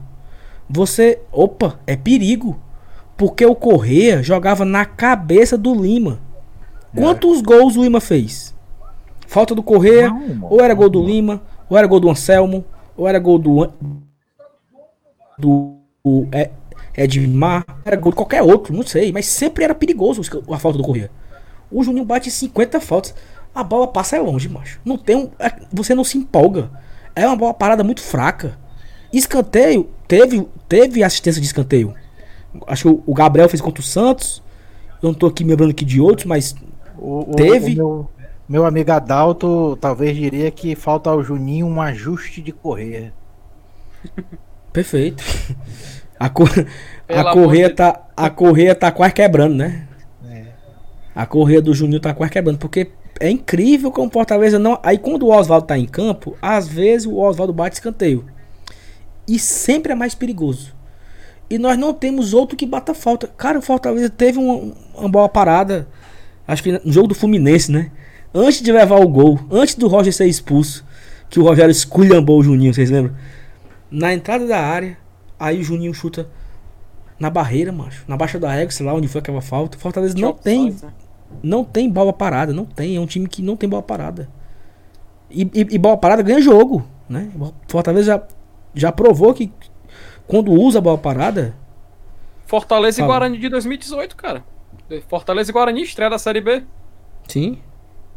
[0.67, 2.59] você, opa, é perigo.
[3.15, 6.19] Porque o Correa jogava na cabeça do Lima.
[6.97, 8.55] Quantos gols o Lima fez?
[9.27, 12.65] Falta do Correa, Não, ou era gol do Lima, ou era gol do Anselmo,
[12.97, 13.71] ou era gol do
[15.37, 15.77] do
[16.33, 16.49] é,
[16.97, 20.79] Edmar, era gol de qualquer outro, não sei, mas sempre era perigoso os- a falta
[20.79, 21.11] do Corrêa.
[21.71, 23.15] O Juninho bate 50 faltas,
[23.55, 24.81] a bola passa é longe, macho.
[24.85, 26.71] Não tem um, é- você não se empolga.
[27.15, 28.59] É uma bola parada muito fraca.
[29.13, 31.95] Escanteio, teve teve assistência de escanteio.
[32.67, 34.43] Acho que o- Gabriel fez contra o Santos.
[35.03, 36.55] Eu não tô aqui me lembrando aqui de outros, mas
[36.99, 37.73] O, Teve?
[37.73, 38.11] o meu,
[38.49, 43.13] meu amigo Adalto talvez diria que falta ao Juninho um ajuste de correr.
[44.73, 45.25] perfeito.
[46.19, 46.49] A, cor,
[47.09, 49.87] a correia de tá a correia tá quase quebrando, né?
[51.15, 52.91] A correia do Juninho tá quase quebrando, porque
[53.21, 54.81] é incrível como o Fortaleza não.
[54.83, 58.25] Aí quando o Oswaldo tá em campo, às vezes o Oswaldo bate escanteio.
[59.29, 60.75] E sempre é mais perigoso.
[61.49, 63.27] E nós não temos outro que bata falta.
[63.27, 65.87] Cara, o Fortaleza teve uma, uma bola parada.
[66.49, 67.93] Acho que no jogo do Fluminense, né?
[68.33, 70.85] Antes de levar o gol, antes do Roger ser expulso,
[71.29, 73.15] que o Rogério esculhambou o Juninho, vocês lembram?
[73.91, 74.97] Na entrada da área,
[75.39, 76.29] aí o Juninho chuta
[77.19, 78.05] na barreira, macho.
[78.09, 79.77] Na baixa da égua, sei lá onde foi aquela falta.
[79.77, 80.77] O Fortaleza não tem né?
[81.43, 82.97] Não tem bola parada, não tem.
[82.97, 84.29] É um time que não tem bola parada.
[85.31, 87.31] E, e- e bola parada ganha jogo, né?
[87.69, 88.23] Fortaleza já,
[88.75, 89.53] já provou que
[90.27, 91.55] quando usa a bola parada,
[92.47, 93.07] Fortaleza e.
[93.07, 94.43] Guarani de 2018, cara.
[95.09, 96.63] Fortaleza e Guarani, estreia da Série B.
[97.29, 97.59] sim.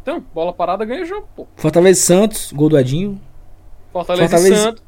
[0.02, 1.48] Então, bola parada ganha jogo, pô.
[1.56, 3.22] Fortaleza e Santos, gol do Edinho.
[3.94, 4.84] Fortaleza, Fortaleza- e Santos.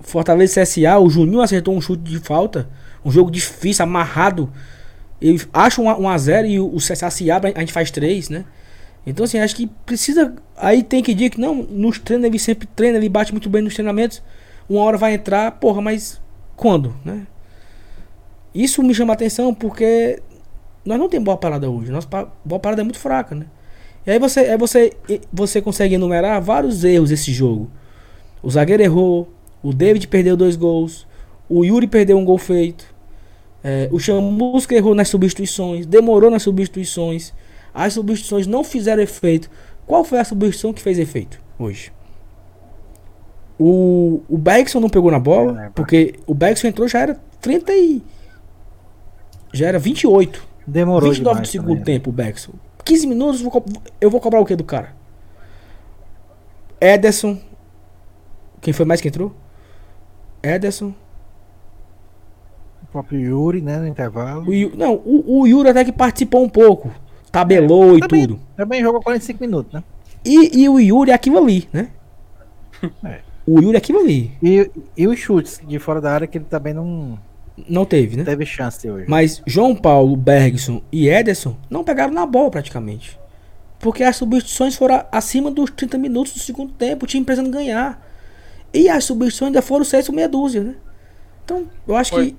[0.00, 2.68] Fortaleza e CSA, o Juninho acertou um chute de falta.
[3.04, 4.50] Um jogo difícil, amarrado.
[5.20, 7.90] Ele acha um, a- um a 0 e o, CSA se abre, a gente faz
[7.90, 8.44] três, né?
[9.06, 10.34] Então, assim, acho que precisa.
[10.56, 13.62] Aí tem que dizer que não, nos treinos ele sempre treina, ele bate muito bem
[13.62, 14.22] nos treinamentos.
[14.68, 16.20] Uma hora vai entrar, porra, mas
[16.56, 17.26] quando, né?
[18.54, 20.20] Isso me chama atenção porque
[20.84, 21.90] nós não temos boa parada hoje.
[21.90, 22.08] Nossa
[22.44, 23.46] boa parada é muito fraca, né?
[24.06, 24.92] E aí você, aí você,
[25.32, 27.70] você consegue enumerar vários erros desse jogo.
[28.42, 29.28] O zagueiro errou,
[29.62, 31.06] o David perdeu dois gols,
[31.48, 32.94] o Yuri perdeu um gol feito,
[33.68, 37.34] é, o Chamusca errou nas substituições, demorou nas substituições,
[37.74, 39.50] as substituições não fizeram efeito.
[39.84, 41.92] Qual foi a substituição que fez efeito hoje?
[43.58, 48.02] O, o Bergson não pegou na bola, porque o Bergson entrou já era 30 e.
[49.52, 50.46] Já era 28.
[50.64, 52.52] Demorou 29 demais do segundo também, tempo, o Bergson.
[52.84, 53.42] 15 minutos,
[54.00, 54.94] eu vou cobrar o que do cara?
[56.80, 57.36] Ederson.
[58.60, 59.34] Quem foi mais que entrou?
[60.40, 60.94] Ederson.
[62.96, 64.46] O próprio Yuri, né, no intervalo.
[64.50, 66.90] O, não, o, o Yuri até que participou um pouco.
[67.30, 68.40] Tabelou e Também- tudo.
[68.56, 69.84] Também jogou 45 minutos, né?
[70.24, 71.88] E, e o Yuri é aquilo ali, né?
[73.04, 73.20] É.
[73.46, 74.32] O Yuri é aquilo ali.
[74.42, 77.18] E, e os chutes de fora da área que ele também não
[77.68, 78.24] Não teve, né?
[78.24, 79.04] teve chance hoje.
[79.08, 83.18] Mas João Paulo, Bergson e Ederson não pegaram na bola praticamente.
[83.78, 88.02] Porque as substituições foram acima dos 30 minutos do segundo tempo, o time precisando ganhar.
[88.74, 90.74] E as substituições ainda foram 6 ou meia dúzia, né?
[91.44, 92.30] Então, eu acho Foi.
[92.32, 92.36] que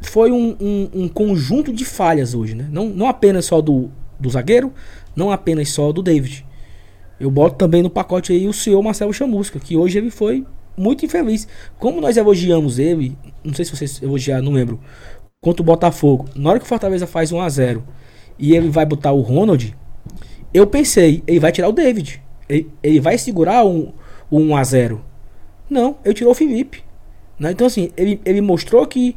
[0.00, 2.68] foi um, um- um conjunto de falhas hoje, né?
[2.70, 4.72] Não, não apenas só do, do zagueiro,
[5.16, 6.46] não apenas só do David.
[7.18, 10.46] Eu boto também no pacote aí o senhor Marcelo Chamusca, que hoje ele foi
[10.76, 11.48] muito infeliz.
[11.78, 14.78] Como nós elogiamos ele, não sei se vocês elogiaram, não lembro,
[15.40, 17.84] contra o Botafogo, na hora que o Fortaleza faz 1 a 0
[18.38, 19.76] e ele vai botar o Ronald,
[20.54, 22.22] eu pensei, ele vai tirar o David.
[22.48, 23.92] Ele, ele vai segurar um,
[24.30, 25.04] o 1 a 0
[25.68, 26.82] Não, ele tirou o Felipe.
[27.38, 27.50] né?
[27.50, 29.16] Então assim, ele, ele mostrou que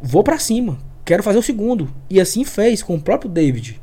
[0.00, 1.88] vou pra cima, quero fazer o segundo.
[2.08, 3.80] E assim fez com o próprio David.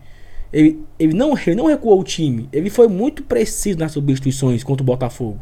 [0.51, 4.83] Ele, ele, não, ele não recuou o time, ele foi muito preciso nas substituições contra
[4.83, 5.39] o Botafogo.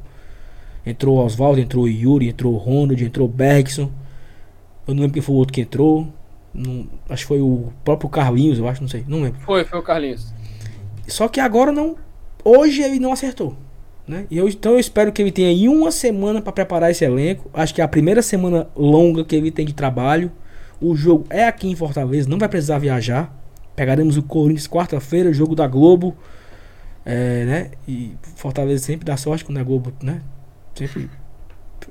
[0.85, 3.91] Entrou Oswaldo, entrou Yuri, entrou Ronald, entrou Bergson.
[4.87, 6.07] Eu não lembro quem foi o outro que entrou.
[6.53, 9.39] Não- acho que foi o próprio Carlinhos, eu acho, não sei, não lembro.
[9.41, 10.33] Foi, foi o Carlinhos.
[11.07, 11.95] Só que agora não.
[12.43, 13.55] Hoje ele não acertou.
[14.07, 14.25] Né?
[14.31, 17.49] E eu, então eu espero que ele tenha aí uma semana para preparar esse elenco.
[17.53, 20.31] Acho que é a primeira semana longa que ele tem de trabalho.
[20.81, 23.31] O jogo é aqui em Fortaleza, não vai precisar viajar.
[23.75, 26.15] Pegaremos o Corinthians quarta-feira, jogo da Globo.
[27.05, 27.71] É, né?
[27.87, 30.21] E Fortaleza sempre dá sorte quando é Globo, né?
[30.75, 31.09] Sempre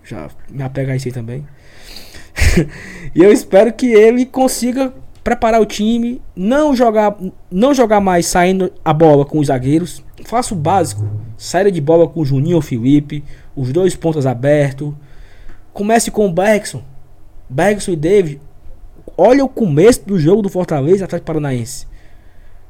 [0.05, 1.47] já me apega a isso aí também.
[3.14, 7.16] e eu espero que ele consiga preparar o time, não jogar,
[7.51, 10.03] não jogar mais saindo a bola com os zagueiros.
[10.24, 13.24] Faça o básico, saída de bola com o Juninho ou Felipe,
[13.55, 14.93] os dois pontas abertos.
[15.72, 16.82] Comece com o Bergson.
[17.49, 18.41] Bergson e David.
[19.23, 21.87] Olha o começo do jogo do Fortaleza Atlético Paranaense.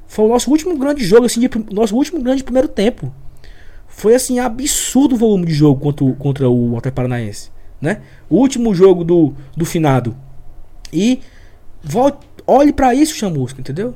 [0.08, 3.14] Foi o nosso último grande jogo, assim, de, nosso último grande primeiro tempo.
[3.86, 7.52] Foi assim, absurdo o volume de jogo contra, o, contra o Atlético Paranaense.
[7.80, 8.00] Né?
[8.28, 10.16] O último jogo do, do finado.
[10.92, 11.20] E
[11.84, 13.94] volte, olhe para isso, Chamusca, entendeu?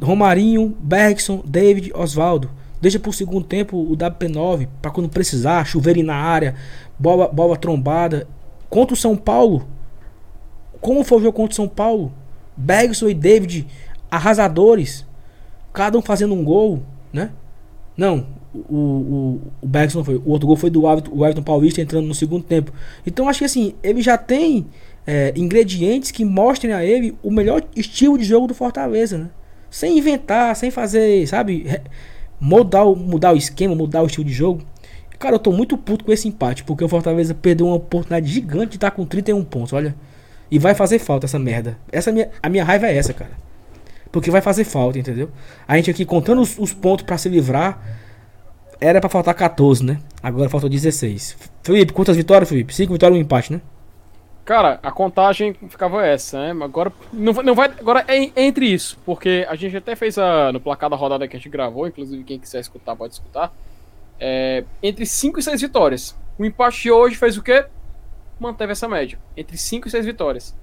[0.00, 2.50] Romarinho, Bergson, David, Oswaldo.
[2.80, 6.54] Deixa pro segundo tempo o WP9 para quando precisar, chover na área,
[6.98, 8.26] bola, bola trombada.
[8.70, 9.68] Contra o São Paulo.
[10.84, 12.12] Como foi o jogo contra o São Paulo?
[12.54, 13.66] Bergson e David
[14.10, 15.06] arrasadores.
[15.72, 17.30] Cada um fazendo um gol, né?
[17.96, 20.16] Não, o, o, o Bergson não foi.
[20.16, 22.70] O outro gol foi do Everton, o Everton Paulista entrando no segundo tempo.
[23.06, 24.66] Então acho que assim, ele já tem
[25.06, 29.30] é, ingredientes que mostrem a ele o melhor estilo de jogo do Fortaleza, né?
[29.70, 31.80] Sem inventar, sem fazer, sabe?
[32.38, 34.60] Mudar, mudar o esquema, mudar o estilo de jogo.
[35.18, 38.72] Cara, eu tô muito puto com esse empate, porque o Fortaleza perdeu uma oportunidade gigante
[38.72, 39.94] de estar tá com 31 pontos, olha.
[40.50, 41.78] E vai fazer falta essa merda.
[41.90, 43.32] Essa minha, a minha raiva é essa, cara.
[44.12, 45.30] Porque vai fazer falta, entendeu?
[45.66, 47.80] A gente aqui contando os, os pontos para se livrar.
[48.80, 49.98] Era para faltar 14, né?
[50.22, 51.36] Agora faltou 16.
[51.62, 52.74] Felipe, quantas vitórias, Felipe?
[52.74, 53.60] 5 vitórias e um empate, né?
[54.44, 56.64] Cara, a contagem ficava essa, né?
[56.64, 57.68] Agora não, não vai.
[57.80, 61.34] Agora é entre isso, porque a gente até fez a, no placar da rodada que
[61.34, 63.52] a gente gravou, inclusive quem quiser escutar pode escutar.
[64.20, 66.14] É, entre 5 e 6 vitórias.
[66.38, 67.64] O empate hoje fez o quê?
[68.38, 69.18] Manteve essa média.
[69.36, 70.54] Entre 5 e 6 vitórias.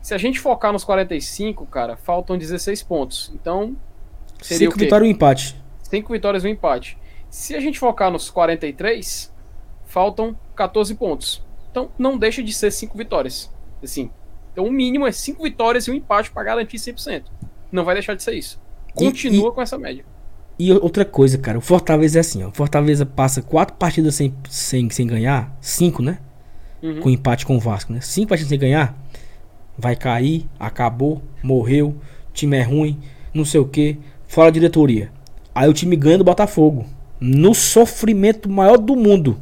[0.00, 3.30] Se a gente focar nos 45, cara, faltam 16 pontos.
[3.34, 3.76] Então.
[4.40, 5.62] Seria 5 vitórias e um empate.
[5.82, 6.98] 5 vitórias e um empate.
[7.28, 9.32] Se a gente focar nos 43,
[9.84, 11.42] faltam 14 pontos.
[11.70, 13.50] Então não deixa de ser 5 vitórias.
[13.82, 14.10] Assim.
[14.52, 17.24] Então o mínimo é 5 vitórias e um empate para garantir 100%.
[17.70, 18.60] Não vai deixar de ser isso.
[18.94, 20.04] Continua e, e, com essa média.
[20.58, 22.48] E outra coisa, cara, o Fortaleza é assim, ó.
[22.48, 26.18] O Fortaleza passa 4 partidas sem, sem, sem ganhar, 5, né?
[26.82, 27.00] Uhum.
[27.00, 28.00] Com empate com o Vasco, né?
[28.00, 28.96] 5 partidas sem ganhar
[29.78, 31.94] vai cair, acabou, morreu,
[32.34, 32.98] time é ruim,
[33.32, 35.12] não sei o que, fora a diretoria.
[35.54, 36.84] Aí o time ganha do Botafogo.
[37.20, 39.38] No sofrimento maior do mundo.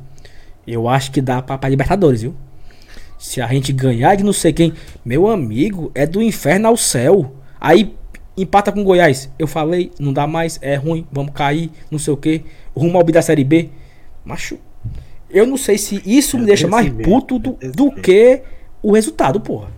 [0.66, 2.34] Eu acho que dá pra Libertadores, viu?
[3.18, 4.74] Se a gente ganhar de não sei quem,
[5.04, 7.34] meu amigo, é do inferno ao céu.
[7.58, 7.94] Aí
[8.36, 9.30] empata com Goiás.
[9.38, 12.44] Eu falei, não dá mais, é ruim, vamos cair, não sei o que.
[12.74, 13.70] Rumo ao B da Série B.
[14.24, 14.58] Macho,
[15.30, 18.42] eu não sei se isso é me deixa mais puto do, é do que
[18.82, 19.68] o resultado, porra.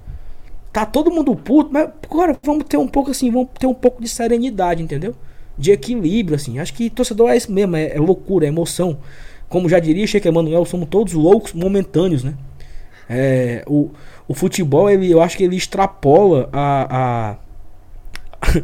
[0.73, 4.03] Tá todo mundo puto, mas agora vamos ter um pouco assim, vamos ter um pouco
[4.03, 5.15] de serenidade, entendeu?
[5.57, 6.59] De equilíbrio, assim.
[6.59, 8.99] Acho que torcedor é isso mesmo, é, é loucura, é emoção.
[9.49, 12.35] Como já diria Sheik Emanuel, somos todos loucos momentâneos, né?
[13.09, 13.91] É, o,
[14.29, 17.37] o futebol, ele, eu acho que ele extrapola a,
[18.43, 18.59] a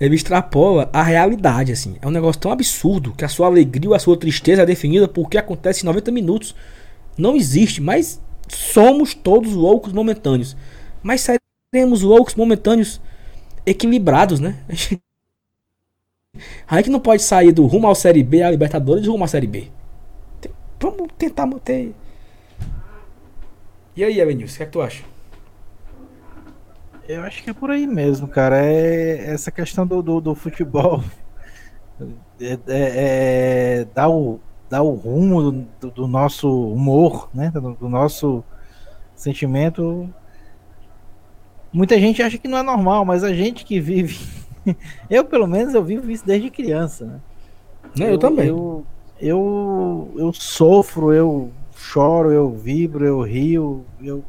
[0.00, 1.96] ele extrapola a realidade, assim.
[2.00, 5.08] É um negócio tão absurdo que a sua alegria ou a sua tristeza é definida
[5.08, 6.54] por que acontece em 90 minutos.
[7.16, 10.56] Não existe, mas somos todos loucos momentâneos
[11.06, 11.24] mas
[11.72, 13.00] seremos loucos momentâneos
[13.64, 14.58] equilibrados, né?
[16.66, 19.46] A gente não pode sair do rumo ao Série B, a Libertadores, rumo à Série
[19.46, 19.70] B.
[20.80, 21.94] Vamos tentar manter.
[23.94, 25.04] E aí, Evanilson, o que é que tu acha?
[27.08, 28.58] Eu acho que é por aí mesmo, cara.
[28.64, 31.02] É essa questão do, do, do futebol.
[32.40, 37.50] É, é, é, dá, o, dá o rumo do, do nosso humor, né?
[37.50, 38.44] Do, do nosso
[39.14, 40.12] sentimento
[41.76, 44.18] Muita gente acha que não é normal, mas a gente que vive.
[45.10, 47.20] eu, pelo menos, eu vivo isso desde criança, né?
[47.98, 48.48] eu, eu, também.
[48.48, 48.86] Eu,
[49.20, 54.24] eu, eu sofro, eu choro, eu vibro, eu rio, eu,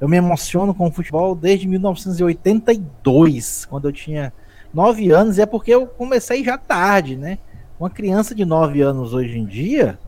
[0.00, 4.32] eu me emociono com o futebol desde 1982, quando eu tinha
[4.72, 7.38] nove anos, e é porque eu comecei já tarde, né?
[7.78, 9.98] Uma criança de nove anos hoje em dia,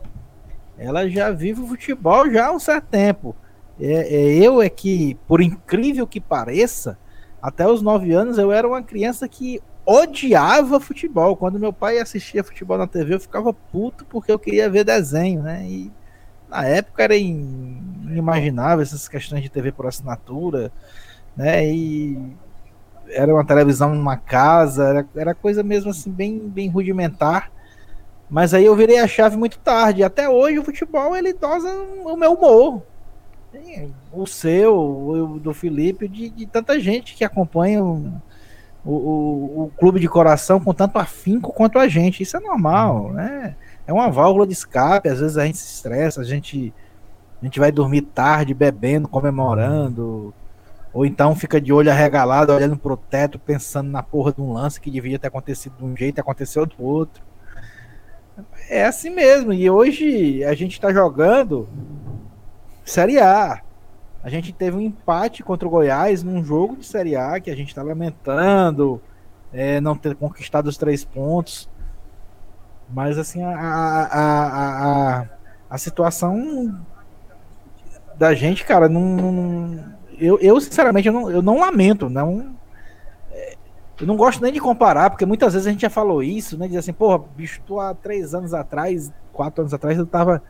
[0.77, 3.35] ela já vive o futebol já há um certo tempo.
[3.79, 6.97] É, é, eu é que, por incrível que pareça,
[7.41, 11.35] até os nove anos eu era uma criança que odiava futebol.
[11.37, 15.41] Quando meu pai assistia futebol na TV, eu ficava puto porque eu queria ver desenho,
[15.41, 15.65] né?
[15.65, 15.91] E
[16.49, 20.71] na época era inimaginável essas questões de TV por assinatura,
[21.35, 21.67] né?
[21.67, 22.35] E
[23.09, 27.51] era uma televisão numa casa, era, era coisa mesmo assim, bem, bem rudimentar.
[28.29, 30.03] Mas aí eu virei a chave muito tarde.
[30.03, 31.69] Até hoje o futebol ele dosa
[32.03, 32.83] o meu humor.
[34.11, 38.21] O seu, o do Felipe, de, de tanta gente que acompanha o,
[38.85, 42.21] o, o, clube de coração com tanto afinco quanto a gente.
[42.21, 43.55] Isso é normal, né?
[43.87, 45.09] É uma válvula de escape.
[45.09, 46.73] Às vezes a gente se estressa, a gente,
[47.41, 50.33] a gente vai dormir tarde, bebendo, comemorando.
[50.93, 54.81] Ou então fica de olho arregalado, olhando pro teto, pensando na porra de um lance
[54.81, 57.23] que devia ter acontecido de um jeito aconteceu do outro.
[58.69, 59.53] É assim mesmo.
[59.53, 61.67] E hoje a gente está jogando
[62.83, 63.61] Série A.
[64.23, 67.55] A gente teve um empate contra o Goiás num jogo de Série A que a
[67.55, 69.01] gente está lamentando
[69.53, 71.69] é, não ter conquistado os três pontos.
[72.89, 75.25] Mas assim, a, a, a,
[75.69, 76.79] a, situação
[78.17, 79.83] da gente, cara, não.
[80.17, 82.55] eu, eu, sinceramente, eu não, eu não lamento, não.
[83.99, 86.67] Eu não gosto nem de comparar, porque muitas vezes a gente já falou isso, né?
[86.67, 90.43] Diz assim, porra, bicho, tu há três anos atrás, quatro anos atrás, tu tava,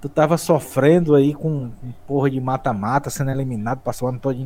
[0.00, 4.36] tu tava sofrendo aí com, com porra de mata-mata, sendo eliminado, passou o ano todo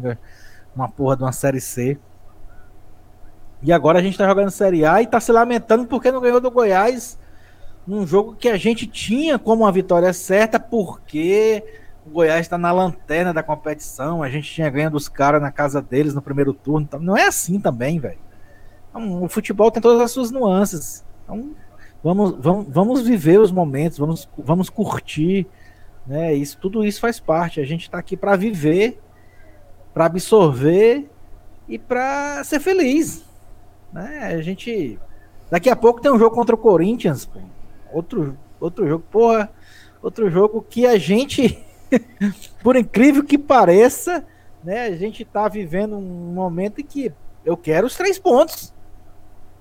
[0.74, 1.98] uma porra de uma série C.
[3.66, 6.40] E agora a gente tá jogando Série A e tá se lamentando porque não ganhou
[6.40, 7.18] do Goiás
[7.84, 11.64] num jogo que a gente tinha como uma vitória certa, porque
[12.06, 15.82] o Goiás está na lanterna da competição, a gente tinha ganho dos caras na casa
[15.82, 16.86] deles no primeiro turno.
[16.86, 18.20] Então, não é assim também, velho.
[18.88, 21.04] Então, o futebol tem todas as suas nuances.
[21.24, 21.50] Então,
[22.04, 25.44] vamos, vamos, vamos viver os momentos, vamos, vamos curtir.
[26.06, 26.34] Né?
[26.34, 27.60] Isso, tudo isso faz parte.
[27.60, 29.00] A gente está aqui para viver,
[29.92, 31.10] para absorver
[31.68, 33.25] e para ser feliz.
[33.96, 34.26] Né?
[34.26, 34.98] A gente.
[35.50, 37.24] Daqui a pouco tem um jogo contra o Corinthians.
[37.24, 37.40] Pô.
[37.92, 39.50] Outro, outro jogo, porra.
[40.02, 41.58] Outro jogo que a gente
[42.62, 44.24] por incrível que pareça,
[44.62, 47.12] né, a gente está vivendo um momento em que
[47.44, 48.74] eu quero os três pontos.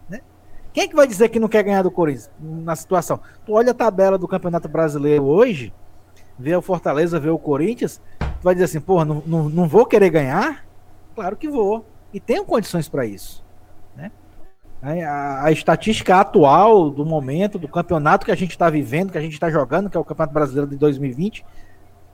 [0.09, 0.19] Né?
[0.73, 3.19] Quem é que vai dizer que não quer ganhar do Corinthians na situação?
[3.45, 5.73] Tu olha a tabela do Campeonato Brasileiro hoje,
[6.37, 9.85] vê o Fortaleza, vê o Corinthians, tu vai dizer assim, porra, não, não, não vou
[9.85, 10.65] querer ganhar?
[11.13, 11.85] Claro que vou.
[12.11, 13.44] E tenho condições para isso.
[14.81, 15.03] Né?
[15.03, 19.21] A, a, estatística atual do momento, do campeonato que a gente está vivendo, que a
[19.21, 21.45] gente está jogando, que é o Campeonato Brasileiro de 2020,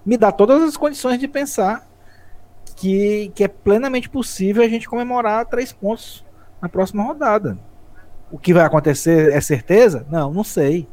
[0.05, 1.87] me dá todas as condições de pensar
[2.75, 6.25] que, que é plenamente possível a gente comemorar três pontos
[6.61, 7.57] na próxima rodada.
[8.31, 10.05] O que vai acontecer é certeza?
[10.09, 10.87] Não, não sei.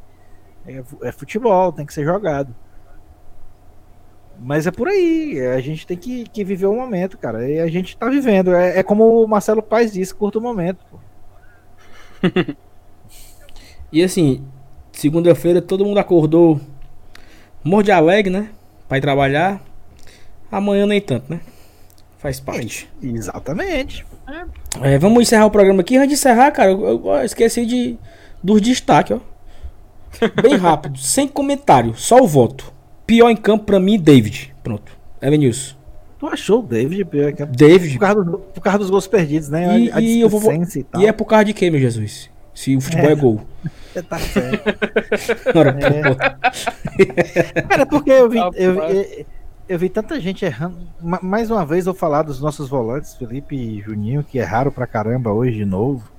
[0.67, 2.55] É, é futebol, tem que ser jogado.
[4.41, 5.41] Mas é por aí.
[5.47, 7.49] A gente tem que, que viver o momento, cara.
[7.49, 8.55] E a gente tá vivendo.
[8.55, 10.85] É, é como o Marcelo Paz disse, curto momento.
[13.93, 14.45] e assim,
[14.93, 16.61] segunda-feira todo mundo acordou
[17.63, 18.51] morro de alegre, né?
[18.89, 19.63] Vai trabalhar.
[20.51, 21.41] Amanhã nem tanto, né?
[22.19, 22.89] Faz parte.
[23.03, 24.05] Exatamente.
[24.83, 25.97] É, vamos encerrar o programa aqui.
[25.97, 27.99] Antes de encerrar, cara, eu, eu esqueci de
[28.43, 29.21] dos destaques, ó.
[30.43, 32.73] Bem rápido, sem comentário, só o voto.
[33.07, 34.55] Pior em campo pra mim, David.
[34.63, 34.93] Pronto.
[35.21, 35.78] Evanilson.
[36.19, 37.57] Tu achou o David pior campo?
[37.57, 37.95] David.
[37.95, 39.79] Por causa, do, por causa dos gols perdidos, né?
[39.79, 42.29] E, e eu vou, e, e, é por causa de quem, meu Jesus?
[42.53, 43.41] Se o futebol é, é gol.
[44.09, 44.65] tá certo.
[45.57, 47.63] Ora, é.
[47.63, 49.27] Cara, porque eu vi, eu, eu,
[49.69, 50.77] eu, vi tanta gente errando.
[51.01, 54.89] Mais uma vez, eu vou falar dos nossos volantes, Felipe e Juninho, que erraram pra
[54.89, 56.11] caramba hoje de novo.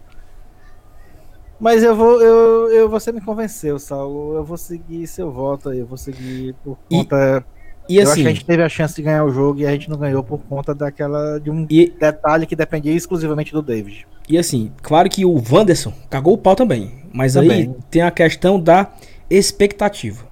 [1.59, 4.35] Mas eu vou, eu, eu você me convenceu, Saulo.
[4.35, 5.79] Eu vou seguir seu voto aí.
[5.79, 7.43] Eu vou seguir por conta.
[7.45, 7.58] E,
[7.89, 9.65] e eu assim, acho que a gente teve a chance de ganhar o jogo e
[9.65, 13.63] a gente não ganhou por conta daquela de um e, detalhe que dependia exclusivamente do
[13.63, 14.05] David.
[14.29, 16.99] E assim, claro que o Wanderson cagou o pau também.
[17.11, 17.51] Mas também.
[17.51, 18.91] aí tem a questão da
[19.27, 20.23] expectativa.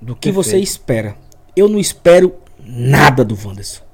[0.00, 0.34] Do que Perfeito.
[0.34, 1.14] você espera.
[1.54, 3.84] Eu não espero nada do Wanderson.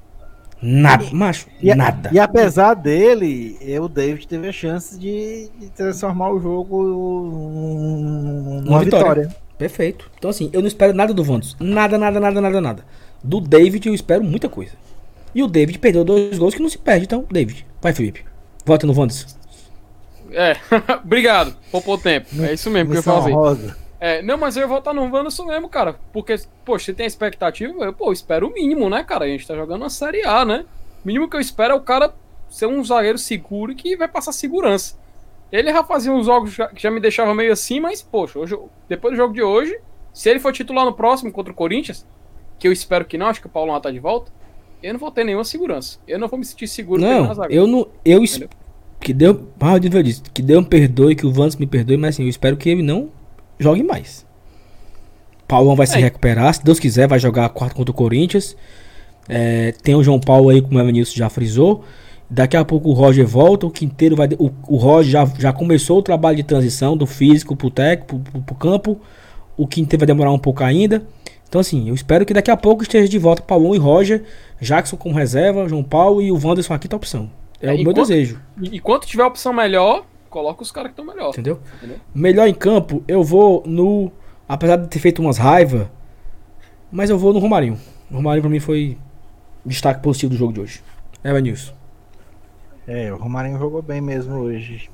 [0.63, 2.11] Nada, e, macho, e, nada.
[2.13, 8.85] E apesar dele, o David teve a chance de, de transformar o jogo numa, numa
[8.85, 9.23] vitória.
[9.23, 9.50] vitória.
[9.61, 10.11] Perfeito.
[10.19, 11.55] Então assim, eu não espero nada do Wanderson.
[11.61, 12.85] Nada, nada, nada, nada, nada.
[13.23, 14.73] Do David eu espero muita coisa.
[15.35, 17.05] E o David perdeu dois gols que não se perde.
[17.05, 18.25] Então, David, vai Felipe.
[18.65, 19.27] Vota no Wanderson.
[20.33, 20.57] É,
[21.05, 21.55] obrigado.
[21.71, 22.29] Poupou tempo.
[22.43, 23.33] É isso mesmo que eu ia fazer.
[23.33, 23.77] Rosa.
[24.01, 25.97] É, não, mas eu ia votar no Wanderson mesmo, cara.
[26.11, 26.35] Porque,
[26.65, 29.27] poxa, você tem expectativa, eu, pô, espero o mínimo, né, cara?
[29.27, 30.65] A gente tá jogando uma Série A, né?
[31.05, 32.15] O mínimo que eu espero é o cara
[32.49, 34.97] ser um zagueiro seguro e que vai passar segurança.
[35.53, 38.57] Ele já fazia uns jogos que já me deixava meio assim, mas, poxa, hoje,
[38.89, 39.79] depois do jogo de hoje,
[40.13, 42.07] se ele for titular no próximo contra o Corinthians,
[42.59, 44.31] que eu espero que não, acho que o Paulo lá tá de volta,
[44.83, 45.99] eu não vou ter nenhuma segurança.
[46.07, 48.23] Eu não vou me sentir seguro não, eu não, eu
[49.01, 52.15] que deu, ah, eu disse, que Deus me perdoe, que o Vance me perdoe, mas
[52.15, 53.09] assim, eu espero que ele não
[53.59, 54.27] jogue mais.
[55.49, 55.87] Paulão vai é.
[55.87, 58.57] se recuperar, se Deus quiser, vai jogar a quarta contra o Corinthians.
[59.29, 61.85] É, tem o João Paulo aí, como o Evanilson já frisou.
[62.31, 64.29] Daqui a pouco o Roger volta, o Quinteiro vai.
[64.39, 68.33] O, o Roger já, já começou o trabalho de transição do físico pro técnico, pro,
[68.33, 69.01] pro, pro campo.
[69.57, 71.03] O Quinteiro vai demorar um pouco ainda.
[71.49, 74.23] Então, assim, eu espero que daqui a pouco esteja de volta Paulão e Roger,
[74.61, 77.29] Jackson como reserva, João Paulo e o Wanderson aqui tá opção.
[77.61, 78.41] É, é o meu desejo.
[78.63, 81.31] E enquanto tiver opção melhor, coloca os caras que estão melhor.
[81.31, 81.59] Entendeu?
[81.79, 81.97] Entendeu?
[82.15, 84.13] Melhor em campo, eu vou no.
[84.49, 85.89] Apesar de ter feito umas raivas,
[86.91, 87.77] mas eu vou no Romarinho.
[88.09, 88.97] O Romarinho pra mim foi
[89.67, 90.83] destaque positivo do jogo de hoje.
[91.25, 91.80] É, Nilson.
[92.91, 94.91] É, o Romarinho jogou bem mesmo hoje.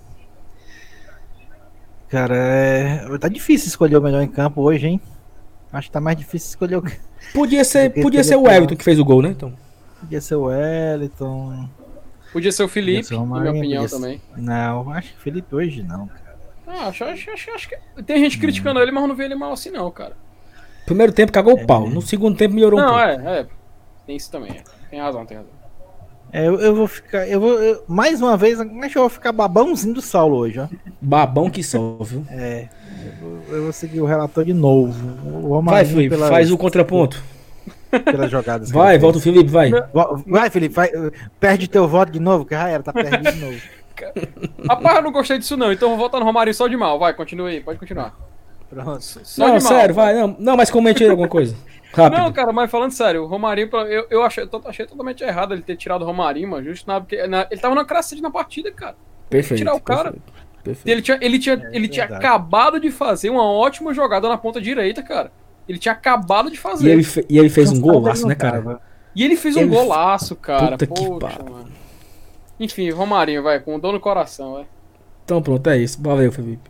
[2.11, 3.19] Cara, é...
[3.19, 5.01] tá difícil escolher o melhor em campo hoje, hein?
[5.73, 6.83] Acho que tá mais difícil escolher o.
[7.33, 9.31] Podia ser, podia ser o Everton que fez o gol, né?
[9.31, 9.53] Então.
[9.99, 11.69] Podia ser o Wellington.
[12.33, 14.21] Podia ser o Felipe, ser o na minha opinião também.
[14.37, 16.37] Não, acho que o Felipe hoje não, cara.
[16.67, 18.03] Ah, acho, acho, acho, acho que.
[18.03, 18.83] Tem gente criticando hum.
[18.83, 20.15] ele, mas não vi ele mal assim, não, cara.
[20.85, 21.89] Primeiro tempo cagou é, o pau.
[21.89, 23.23] No segundo tempo melhorou não, um pouco.
[23.23, 23.47] Não, é, é.
[24.07, 24.53] Tem isso também.
[24.53, 24.63] É.
[24.91, 25.56] Tem razão, tem razão.
[26.33, 27.27] É, eu, eu, vou ficar.
[27.27, 27.55] Eu vou.
[27.55, 30.67] Eu, mais uma vez, acho que eu vou ficar babãozinho do Saulo hoje, ó.
[31.01, 32.25] Babão que só, viu?
[32.31, 32.69] É.
[33.49, 35.63] Eu vou seguir o relator de novo.
[35.63, 36.29] Vai, Felipe, pela...
[36.29, 37.23] faz o contraponto.
[38.05, 38.71] Pelas jogadas.
[38.71, 39.71] Vai, volta o Felipe, vai.
[40.27, 40.91] Vai, Felipe, vai,
[41.39, 43.61] perde teu voto de novo, que já era, tá perdido de novo.
[44.69, 46.99] Rapaz, eu não gostei disso não, então vou votar no Romário só de mal.
[46.99, 48.15] Vai, continue aí, pode continuar.
[48.69, 49.03] Pronto.
[49.03, 50.15] Só não, sério, vai.
[50.15, 51.55] Não, não mas comente aí alguma coisa.
[51.93, 52.21] Rápido.
[52.21, 55.63] Não, cara, mas falando sério, o Romarinho, eu, eu achei, eu achei totalmente errado ele
[55.63, 58.71] ter tirado o Romarinho, mas justo na, porque na, ele tava na crescente na partida,
[58.71, 58.97] cara.
[59.31, 59.59] Perfeito.
[59.59, 60.13] Tirar o cara.
[60.13, 60.37] Perfeito.
[60.67, 60.89] Perfeito.
[60.89, 64.61] Ele tinha, ele tinha, é, ele tinha acabado de fazer uma ótima jogada na ponta
[64.61, 65.31] direita, cara.
[65.69, 66.89] Ele tinha acabado de fazer.
[66.89, 68.81] E ele, fe, e ele fez um golaço, né, cara?
[69.15, 70.77] E ele fez ele um golaço, cara.
[70.77, 71.69] Puta Poxa, que mano.
[72.59, 74.67] Enfim, Romarinho, vai, com dor no coração, vai.
[75.25, 76.01] Então pronto, é isso.
[76.03, 76.69] Valeu, Felipe.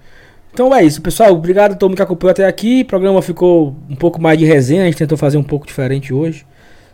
[0.56, 1.34] Então é isso, pessoal.
[1.34, 2.80] Obrigado a todo mundo que acompanhou até aqui.
[2.80, 4.84] O programa ficou um pouco mais de resenha.
[4.84, 6.46] A gente tentou fazer um pouco diferente hoje.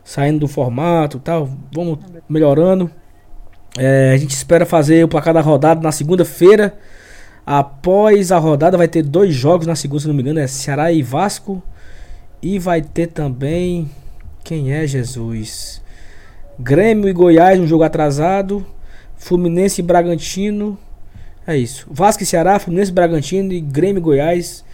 [0.02, 1.48] Saindo do formato e tal.
[1.72, 2.90] Vamos melhorando.
[3.78, 6.76] É, a gente espera fazer o placar da rodada na segunda-feira.
[7.46, 10.90] Após a rodada vai ter dois jogos na segunda, se não me engano, é Ceará
[10.90, 11.62] e Vasco.
[12.42, 13.88] E vai ter também.
[14.42, 15.80] Quem é Jesus?
[16.58, 18.66] Grêmio e Goiás, um jogo atrasado.
[19.14, 20.76] Fluminense e Bragantino.
[21.47, 21.86] É isso.
[21.90, 24.64] Vasco e Ceará, Fluminense, Bragantino e Grêmio Goiás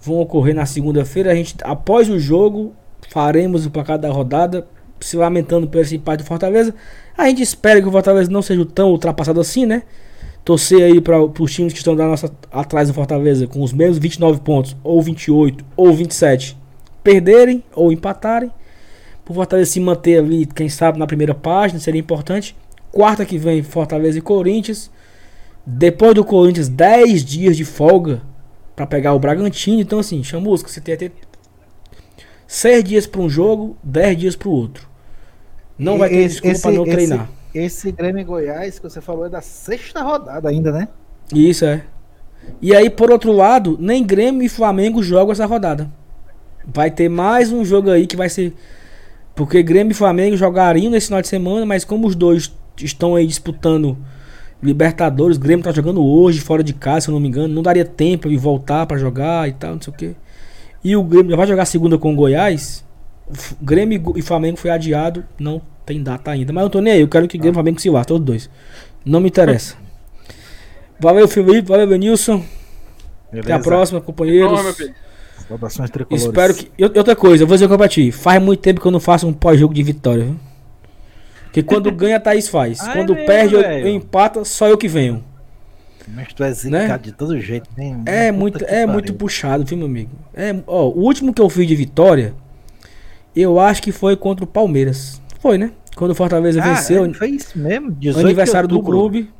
[0.00, 1.32] vão ocorrer na segunda-feira.
[1.32, 2.74] A gente, após o jogo,
[3.08, 4.66] faremos o placar da rodada,
[5.00, 6.74] se lamentando pelo esse empate do Fortaleza.
[7.16, 9.82] A gente espera que o Fortaleza não seja tão ultrapassado assim, né?
[10.44, 13.98] Torcer aí para os times que estão da nossa, atrás do Fortaleza com os mesmos
[13.98, 16.56] 29 pontos, ou 28, ou 27,
[17.02, 18.50] perderem ou empatarem.
[19.24, 22.56] Por Fortaleza se manter ali, quem sabe, na primeira página, seria importante.
[22.90, 24.90] Quarta que vem, Fortaleza e Corinthians.
[25.64, 28.22] Depois do Corinthians, 10 dias de folga
[28.74, 29.80] para pegar o Bragantino.
[29.80, 31.10] Então, assim, chamusca, você tem até
[32.46, 34.88] 6 dias para um jogo, 10 dias para o outro.
[35.78, 37.30] Não vai ter desculpa para não treinar.
[37.54, 40.88] Esse Grêmio Goiás que você falou é da sexta rodada ainda, né?
[41.34, 41.84] Isso é.
[42.60, 45.90] E aí, por outro lado, nem Grêmio e Flamengo jogam essa rodada.
[46.66, 48.54] Vai ter mais um jogo aí que vai ser.
[49.34, 53.26] Porque Grêmio e Flamengo jogariam nesse final de semana, mas como os dois estão aí
[53.26, 53.96] disputando
[54.62, 57.84] Libertadores, Grêmio tá jogando hoje, fora de casa, se eu não me engano, não daria
[57.84, 60.14] tempo de voltar para jogar e tal, não sei o que.
[60.84, 62.84] E o Grêmio já vai jogar segunda com o Goiás.
[63.60, 66.52] Grêmio e Flamengo foi adiado, não tem data ainda.
[66.52, 68.50] Mas eu tô nem aí, eu quero que Grêmio e Flamengo se vá, todos dois.
[69.04, 69.74] Não me interessa.
[71.00, 72.44] valeu, Felipe, valeu, Benilson.
[73.32, 74.52] Até a próxima, companheiros.
[76.10, 76.70] Espero que.
[76.78, 78.12] E outra coisa, eu vou dizer pra ti.
[78.12, 80.36] Faz muito tempo que eu não faço um pós-jogo de vitória, viu?
[81.52, 82.80] Porque quando ganha, a Thaís faz.
[82.80, 85.22] Ai, quando meu, perde, eu, eu empata, só eu que venho.
[86.08, 86.98] Mas tu é zicado né?
[86.98, 88.02] de todo jeito, né?
[88.06, 90.10] É, muito, é muito puxado, viu, meu amigo?
[90.34, 92.34] É, ó, o último que eu fiz de vitória,
[93.36, 95.20] eu acho que foi contra o Palmeiras.
[95.38, 95.70] Foi, né?
[95.94, 97.04] Quando o Fortaleza ah, venceu.
[97.04, 97.96] É, foi isso mesmo?
[98.18, 99.30] aniversário do clube.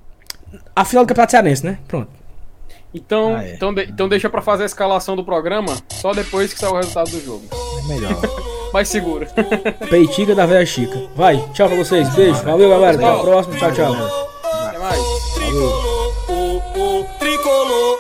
[0.77, 1.79] A final do Campeonato Cearense, né?
[1.89, 2.11] Pronto.
[2.95, 3.55] Então, ah, é.
[3.55, 6.77] então, de, então deixa pra fazer a escalação do programa só depois que sair o
[6.77, 7.43] resultado do jogo.
[7.85, 8.21] É melhor.
[8.73, 9.27] Mais seguro.
[9.91, 10.99] Peitiga da velha Chica.
[11.15, 12.09] Vai, tchau pra vocês.
[12.15, 12.43] Beijo.
[12.43, 12.97] Valeu, galera.
[12.97, 13.57] Até a próxima.
[13.57, 13.95] Tchau, tchau.
[14.45, 15.01] Até mais.
[17.19, 17.99] Tricolor,